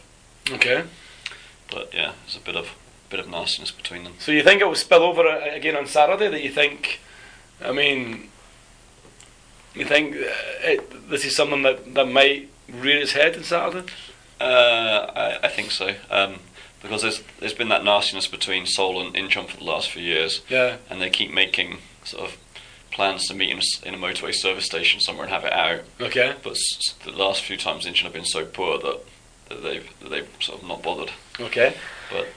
[0.52, 0.84] Okay.
[1.70, 2.70] but yeah, there's a bit of
[3.10, 4.14] bit of nastiness between them.
[4.20, 6.28] So you think it will spill over uh, again on Saturday?
[6.30, 7.00] That you think?
[7.64, 8.30] I mean,
[9.76, 10.20] you think uh,
[10.62, 13.92] it, this is something that, that might rear its head on Saturday?
[14.40, 15.96] Uh, I, I think so.
[16.10, 16.36] Um,
[16.82, 20.42] because there's there's been that nastiness between Seoul and Incheon for the last few years,
[20.50, 20.78] Yeah.
[20.90, 22.38] and they keep making sort of
[22.92, 25.82] plans to meet in a, in a motorway service station somewhere and have it out.
[26.02, 26.34] Okay.
[26.44, 29.00] But s- the last few times Incheon have been so poor that,
[29.50, 31.12] that they've that they've sort of not bothered.
[31.40, 31.76] Okay.
[32.12, 32.28] But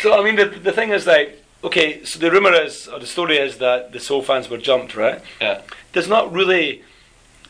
[0.00, 3.06] So I mean, the the thing is like, okay, so the rumor is, or the
[3.06, 5.20] story is that the Seoul fans were jumped, right?
[5.40, 5.62] yeah,
[5.92, 6.82] There's not really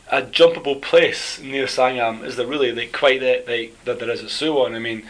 [0.09, 2.71] a jumpable place near Sangam, is there really?
[2.73, 4.75] Like quite that like, that there is at Suwon.
[4.75, 5.07] I mean,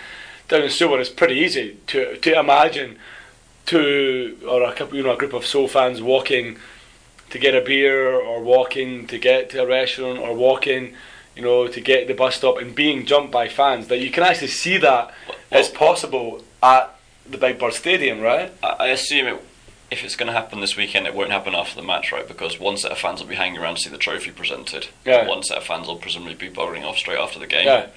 [0.52, 2.98] down in Suwon, it's pretty easy to to imagine
[3.66, 6.58] two or a couple, you know, a group of Seoul fans walking
[7.30, 10.94] to get a beer or walking to get to a restaurant or walking,
[11.36, 13.88] you know, to get the bus stop and being jumped by fans.
[13.88, 16.94] That you can actually see that Well- it's possible at
[17.28, 18.52] the Big Bird Stadium, right?
[18.62, 19.42] I, I assume it.
[19.90, 22.26] If it's going to happen this weekend, it won't happen after the match, right?
[22.26, 24.88] Because one set of fans will be hanging around to see the trophy presented.
[25.06, 25.28] Yeah.
[25.28, 27.66] One set of fans will presumably be buggering off straight after the game.
[27.66, 27.88] Yeah.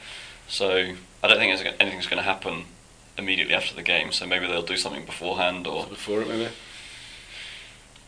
[0.48, 0.94] So
[1.24, 2.64] I don't think anything's going to happen
[3.16, 4.12] immediately after the game.
[4.12, 6.48] So maybe they'll do something beforehand, or Before it, maybe.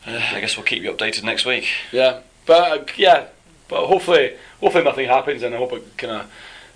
[0.05, 1.65] uh, I guess we'll keep you updated next week.
[1.91, 3.25] Yeah, but uh, yeah,
[3.67, 6.31] but hopefully, hopefully nothing happens, and I hope it kind of,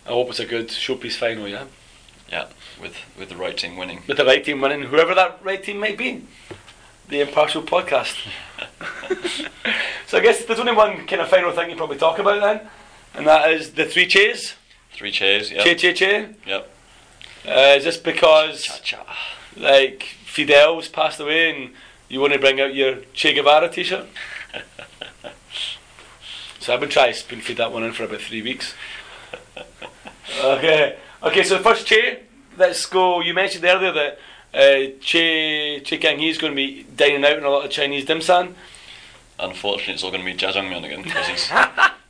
[0.05, 1.47] I hope it's a good showpiece final.
[1.47, 1.65] Yeah,
[2.31, 2.47] Yeah,
[2.81, 4.01] with with the right team winning.
[4.07, 6.25] with the right team winning, whoever that right team might be.
[7.09, 8.15] The impartial podcast.
[10.07, 12.67] so I guess there's only one kind of final thing you probably talk about then,
[13.13, 14.53] and that is the three cheers.
[15.01, 15.51] Three cheers.
[15.51, 15.63] Yeah.
[15.63, 16.29] Che che che.
[16.45, 16.69] Yep.
[17.47, 19.17] Uh, just because Cha cha.
[19.57, 21.71] like Fidel's passed away and
[22.07, 24.05] you want to bring out your Che Guevara t-shirt.
[26.59, 28.75] So I've been trying to spoon feed that one in for about three weeks.
[30.43, 31.43] Okay, okay.
[31.43, 32.19] So the first Che,
[32.55, 33.21] let's go.
[33.21, 34.19] You mentioned earlier that
[34.53, 38.05] uh, Che Choi Kang-hee is going to be dining out in a lot of Chinese
[38.05, 38.53] dim sum.
[39.39, 41.51] Unfortunately, it's all going to be Jajangmyeon again because he's.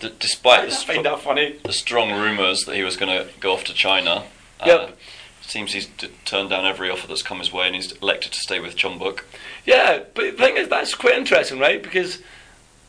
[0.00, 1.56] D- despite the, str- that funny.
[1.64, 4.24] the strong rumours that he was going to go off to China,
[4.60, 4.98] uh, Yep.
[5.40, 8.38] seems he's d- turned down every offer that's come his way, and he's elected to
[8.40, 9.20] stay with Jeonbuk.
[9.64, 11.82] Yeah, but the thing is, that's quite interesting, right?
[11.82, 12.20] Because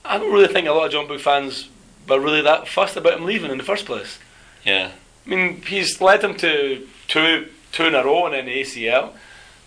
[0.03, 1.69] I don't really think a lot of Book fans
[2.07, 4.19] were really that fussed about him leaving in the first place.
[4.65, 4.91] Yeah,
[5.25, 9.13] I mean, he's led them to two two in a row in the ACL.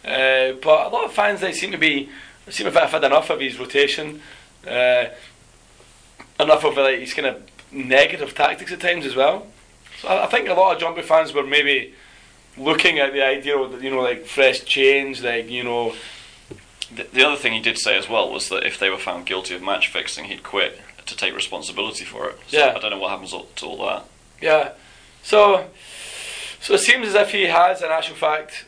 [0.05, 2.09] Uh, but a lot of fans they seem to be
[2.49, 4.23] seem to have had enough of his rotation,
[4.67, 5.05] uh,
[6.43, 9.47] enough of like his kind of negative tactics at times as well.
[10.01, 11.95] So I, I think a lot of Jumpy fans were maybe
[12.57, 15.95] looking at the idea of you know like fresh change, like you know
[16.95, 19.27] The, the other thing he did say as well was that if they were found
[19.27, 22.39] guilty of match fixing, he'd quit to take responsibility for it.
[22.49, 22.75] So Yeah.
[22.77, 24.05] I don't know what happens to all that.
[24.41, 24.73] Yeah.
[25.23, 25.67] So,
[26.61, 28.65] so it seems as if he has, in actual fact,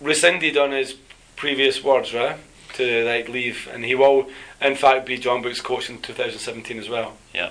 [0.00, 0.94] rescinded on his
[1.36, 2.36] previous words, right?
[2.80, 7.12] To like leave, and he will, in fact, be Jeonbuk's coach in 2017 as well.
[7.34, 7.50] Yeah.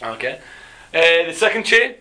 [0.00, 0.38] Okay.
[0.94, 1.94] Uh, the second chain.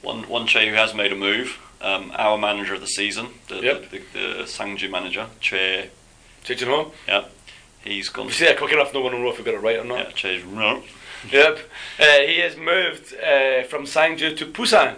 [0.00, 3.56] One one Che who has made a move, um, our manager of the season, the,
[3.56, 3.90] Yep.
[3.90, 5.90] the, the, the Sangju manager, Che,
[6.44, 6.92] Changing home.
[7.08, 7.24] yeah,
[7.82, 8.26] he's gone.
[8.26, 9.84] You say that quick enough, no one will know if we got it right or
[9.84, 9.98] not.
[9.98, 10.84] Yeah, Che's no.
[11.32, 11.58] Yep.
[11.98, 14.94] Uh, he has moved uh, from Sangju to Busan,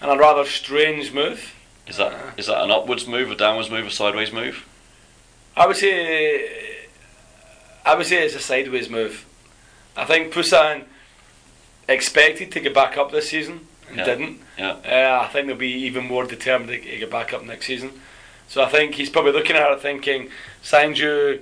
[0.00, 1.52] and a rather strange move.
[1.86, 4.64] Is that is that an upwards move, a downwards move, a sideways move?
[5.56, 6.86] I would say,
[7.84, 9.26] I would say it's a sideways move.
[9.96, 10.84] I think Busan
[11.88, 14.04] expected to get back up this season and Yeah.
[14.04, 14.40] didn't.
[14.56, 14.70] Yeah.
[14.84, 18.00] Uh, I think they'll be even more determined to get back up next season.
[18.48, 20.30] So I think he's probably looking at it thinking,
[20.62, 21.40] Sangju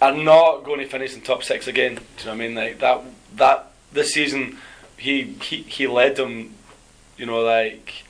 [0.00, 1.94] are not going to finish in top six again.
[1.96, 2.54] Do you know what I mean?
[2.54, 3.02] Like that,
[3.36, 4.58] that this season,
[4.96, 6.54] he he, he led them,
[7.16, 8.04] you know, like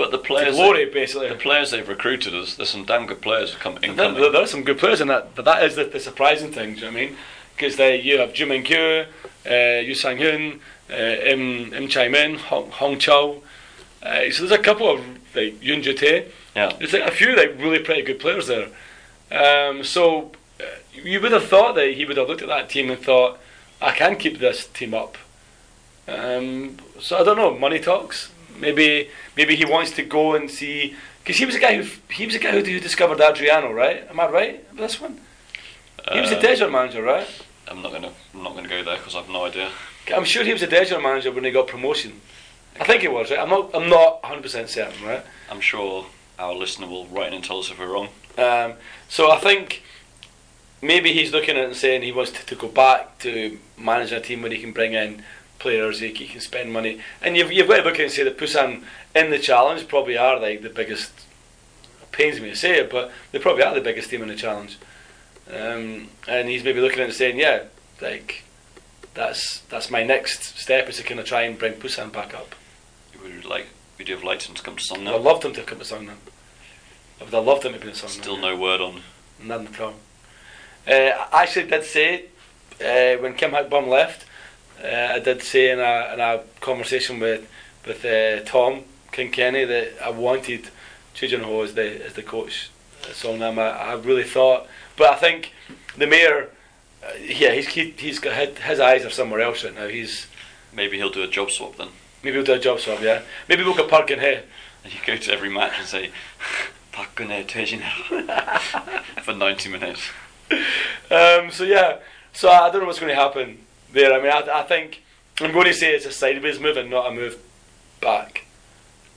[0.00, 1.28] But the players, glory basically.
[1.28, 4.18] the players they've recruited, there's, there's some damn good players come, There, incoming.
[4.18, 6.70] there, there are some good players in that, but that is the, the surprising thing.
[6.72, 7.16] Do you know what I mean?
[7.54, 9.04] Because you have Min Kyu,
[9.44, 13.42] uh, Yu Sang Hyun, uh, Im Im Chai Min, Hong, Hong Chao.
[14.02, 16.28] Uh, so there's a couple of like Yun Ju Tae.
[16.56, 16.72] Yeah.
[16.78, 18.68] There's like a few like really pretty good players there.
[19.30, 22.90] Um, so uh, you would have thought that he would have looked at that team
[22.90, 23.38] and thought,
[23.82, 25.18] I can keep this team up.
[26.08, 27.52] Um, so I don't know.
[27.58, 28.30] Money talks.
[28.58, 32.26] Maybe maybe he wants to go and see because he was a guy who he
[32.26, 34.06] was a guy who, who discovered Adriano, right?
[34.08, 34.76] Am I right?
[34.76, 35.20] This one.
[36.12, 37.26] He was a Uh, Desert manager, right?
[37.68, 39.70] I'm not gonna I'm not gonna go there because I've no idea.
[40.14, 42.20] I'm sure he was a Desert manager when he got promotion.
[42.80, 43.38] I think he was, right?
[43.38, 43.70] I'm not.
[43.74, 45.22] I'm not 100 percent certain, right?
[45.50, 46.06] I'm sure
[46.38, 48.08] our listener will write in and tell us if we're wrong.
[48.38, 48.74] Um,
[49.08, 49.82] so I think
[50.80, 54.16] maybe he's looking at it and saying he wants to, to go back to managing
[54.16, 55.22] a team where he can bring in
[55.60, 58.24] players, he, he can spend money, and you've, you've got to look at and say
[58.24, 58.82] that Busan
[59.14, 61.12] in the challenge probably are like the biggest.
[62.02, 64.34] It pains me to say it, but they probably are the biggest team in the
[64.34, 64.78] challenge.
[65.48, 67.64] Um, and he's maybe looking at it and saying, yeah,
[68.00, 68.44] like
[69.14, 72.54] that's that's my next step is to kind of try and bring Busan back up.
[73.22, 73.68] Would you like?
[73.98, 75.30] Would you have liked him to come to Song I would now?
[75.30, 76.16] loved him to come to Songnam.
[77.20, 78.22] I would have loved him to be in Songnam.
[78.22, 79.02] Still no word on.
[79.42, 79.94] None at all.
[80.88, 82.24] Uh, I actually did say
[82.80, 84.24] uh, when Kim Hak Bum left,
[84.84, 87.48] uh, I did say in a, in a conversation with
[87.86, 90.68] with uh, Tom Kilkenny that I wanted
[91.14, 92.70] Cho Jin-ho as the as the coach
[93.02, 93.58] at Songnam.
[93.58, 94.66] I, I really thought,
[94.96, 95.52] but I think
[95.96, 96.50] the mayor,
[97.02, 99.88] uh, yeah, he's he, he's got his, his eyes are somewhere else right now.
[99.88, 100.26] He's
[100.72, 101.88] Maybe he'll do a job swap then.
[102.22, 103.00] maybe we'll do a job swap.
[103.02, 104.42] Yeah, maybe we'll get Park Geun-hye.
[104.84, 106.10] And you go to every match and say,
[106.92, 107.82] "Pakune Tejin"
[109.22, 110.02] for 90 minutes.
[111.12, 111.98] Um, so yeah,
[112.32, 113.58] so I don't know what's going to happen
[113.92, 114.12] there.
[114.12, 115.02] I mean, I, I think
[115.40, 117.38] I'm going to say it's a sideways move and not a move
[118.00, 118.44] back.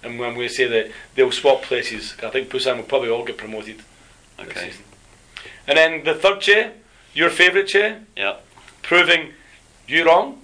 [0.04, 2.16] And I'm going to say that they'll swap places.
[2.22, 3.82] I think Busan will probably all get promoted
[4.40, 4.72] Okay.
[5.68, 6.74] And then the third chair,
[7.14, 8.02] your favourite chair.
[8.18, 8.38] Yeah.
[8.82, 9.32] proving
[9.88, 10.40] you wrong,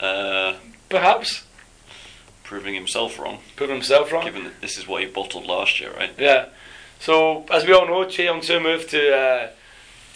[0.00, 0.54] Uh,
[0.88, 1.44] perhaps,
[2.42, 4.24] proving himself wrong, proving himself wrong.
[4.24, 6.12] given that this is what he bottled last year, right?
[6.18, 6.46] Yeah.
[7.00, 9.48] So as we all know, Choi Yong-soo moved to uh,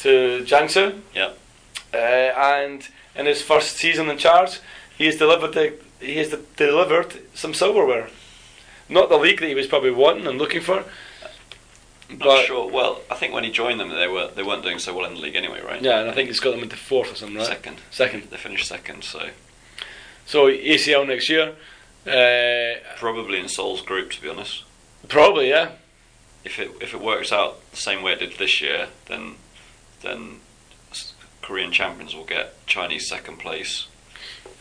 [0.00, 1.00] to Jiangsu.
[1.14, 1.30] Yeah.
[1.92, 2.86] Uh, and
[3.18, 4.60] in his first season in charge,
[4.96, 8.08] he has delivered the, he has de- delivered some silverware.
[8.88, 10.84] Not the league that he was probably wanting and looking for.
[12.10, 12.70] Not sure.
[12.70, 15.14] Well, I think when he joined them, they were they weren't doing so well in
[15.14, 15.82] the league anyway, right?
[15.82, 17.46] yeah, and I think he's got them into fourth or something, right?
[17.46, 17.82] second.
[17.90, 18.22] Second.
[18.30, 19.28] They finished second, so
[20.24, 21.54] So ACL next year.
[22.06, 24.64] Uh, probably in Seoul's group, to be honest.
[25.08, 25.72] probably, yeah.
[26.44, 29.34] If it if it works out the same way it did this year, then
[30.00, 30.40] then
[31.48, 33.86] Korean champions will get Chinese second place,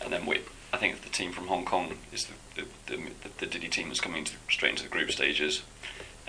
[0.01, 0.39] and then we.
[0.71, 3.99] I think the team from Hong Kong is the the, the, the Diddy team that's
[3.99, 5.63] coming to, straight into the group stages,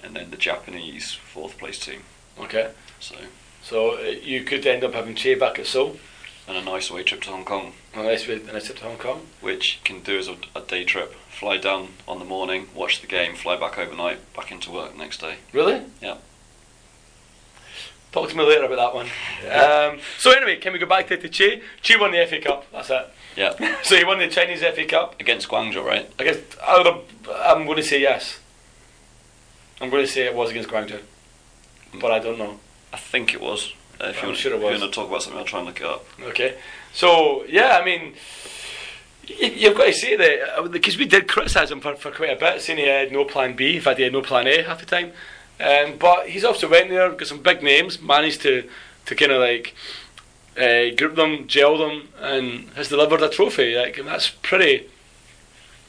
[0.02, 2.02] and then the Japanese fourth place team.
[2.40, 2.72] Okay.
[2.98, 3.14] So
[3.62, 5.96] So uh, you could end up having Che back at Seoul,
[6.48, 9.26] and a nice away trip to Hong Kong, unless we unless trip to Hong Kong.
[9.40, 11.14] which you can do as a, a day trip.
[11.28, 15.20] Fly down on the morning, watch the game, fly back overnight, back into work next
[15.20, 15.36] day.
[15.52, 15.82] Really?
[16.02, 16.16] Yeah.
[18.12, 19.06] Talk to me later about that one.
[19.94, 21.61] Um, so anyway, can we go back to, to Che?
[21.82, 22.64] Che won the FA Cup.
[22.72, 23.06] That's it.
[23.36, 23.76] Yeah.
[23.82, 25.20] So he won the Chinese FA Cup.
[25.20, 26.11] Against Guangzhou, right?
[26.18, 27.04] I guess I would,
[27.34, 28.38] I'm going to say yes.
[29.80, 31.00] I'm going to say it was against Guangzhou,
[32.00, 32.59] but I don't know.
[32.92, 33.74] I think it was.
[34.00, 34.80] Uh, if I'm you sure it if was.
[34.80, 36.04] want to talk about something, I'll try and look it up.
[36.20, 36.56] Okay,
[36.92, 38.14] so yeah, I mean,
[39.26, 42.36] you, you've got to say that because we did criticise him for, for quite a
[42.36, 43.76] bit, saying he had no plan B.
[43.76, 45.12] In fact, he had no plan A half the time.
[45.61, 48.68] Um, but he's also went there, got some big names, managed to
[49.06, 49.74] to kind of like
[50.56, 53.74] uh, group them, gel them, and has delivered a trophy.
[53.74, 54.88] Like and that's pretty.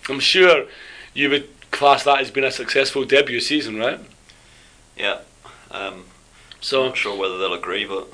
[0.10, 0.66] I'm sure
[1.14, 4.00] you would class that as being a successful debut season, right?
[4.98, 5.20] Yeah.
[5.72, 6.06] Um,
[6.62, 8.08] So not sure whether they'll agree, but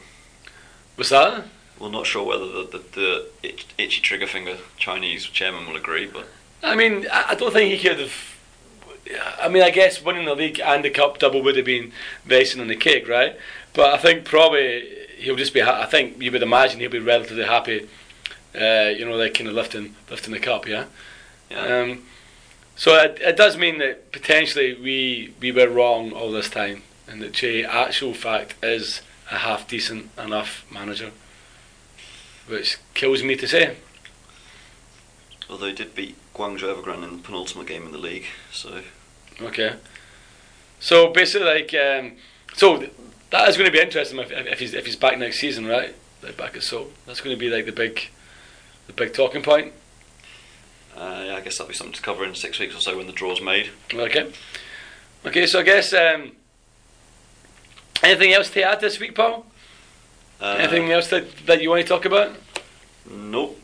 [0.95, 1.45] what's that?
[1.80, 6.06] we're not sure whether the, the, the itch, itchy trigger finger Chinese chairman will agree.
[6.06, 6.28] But
[6.64, 8.35] I mean, I I don't think he could have.
[9.39, 11.91] I mean, I guess winning the league and the cup double would have been
[12.26, 13.38] the icing on the cake, right?
[13.74, 14.84] But I think probably
[15.18, 15.60] he'll just be.
[15.60, 17.88] Ha- I think you would imagine he'll be relatively happy.
[18.60, 20.86] Uh, you know, like kind of lifting lifting the cup, yeah.
[21.51, 22.03] yeah, Um,
[22.78, 27.22] so it, it does mean that potentially we we were wrong all this time, and
[27.22, 31.12] that Che actual fact is a half decent enough manager,
[32.47, 33.76] which kills me to say.
[35.49, 38.82] although he did beat Guangzhou Evergrande in the penultimate game in the league, so
[39.42, 39.76] Okay.
[40.80, 42.14] So basically, like, um,
[42.54, 42.92] so th-
[43.32, 45.96] that is going to be interesting if, if he's if he's back next season, right?
[46.22, 46.92] Like back at Seoul.
[47.06, 48.10] That's going to be like the big,
[48.88, 49.74] the big talking point.
[50.96, 53.08] uh, yeah, I guess that'll be something to cover in six weeks or so when
[53.08, 53.70] the draw's made.
[53.94, 54.32] Okay.
[55.26, 55.46] Okay.
[55.48, 56.32] So I guess um,
[58.04, 59.46] anything else to add this week, Paul?
[60.40, 62.36] Uh, anything else that that you want to talk about?
[63.10, 63.60] Nope.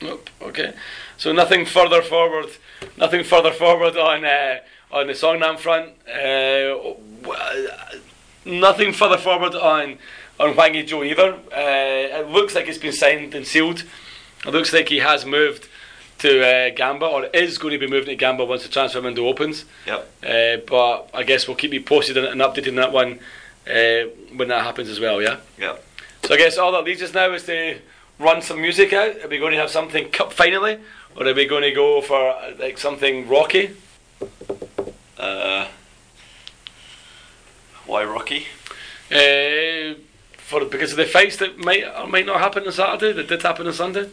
[0.00, 0.28] Nope.
[0.40, 0.74] Okay.
[1.16, 2.46] So nothing further forward.
[2.96, 4.56] Nothing further forward on uh,
[4.92, 5.90] on the Songnam front.
[6.08, 6.94] Uh,
[8.44, 9.98] nothing further forward on
[10.40, 11.34] on Hwang Ui-jo either.
[11.34, 13.84] Uh, it looks like it's been signed and sealed.
[14.44, 15.68] It looks like he has moved
[16.18, 19.26] to uh, Gamba or is going to be moving to Gamba once the transfer window
[19.26, 19.64] opens.
[19.86, 20.10] Yep.
[20.22, 23.20] Uh, but I guess we'll keep you posted and, and updating that one
[23.68, 25.22] uh, when that happens as well.
[25.22, 25.38] Yeah.
[25.58, 25.84] Yep.
[26.24, 27.78] So I guess all that leaves us now is to
[28.18, 29.22] run some music out.
[29.22, 30.78] Are we going to have something cup finally,
[31.16, 33.76] or are we going to go for like something rocky?
[35.22, 35.68] Uh,
[37.86, 38.48] why Rocky?
[39.08, 39.94] Uh,
[40.36, 43.42] for because of the fights that might or might not happen on Saturday, that did
[43.42, 44.08] happen on Sunday.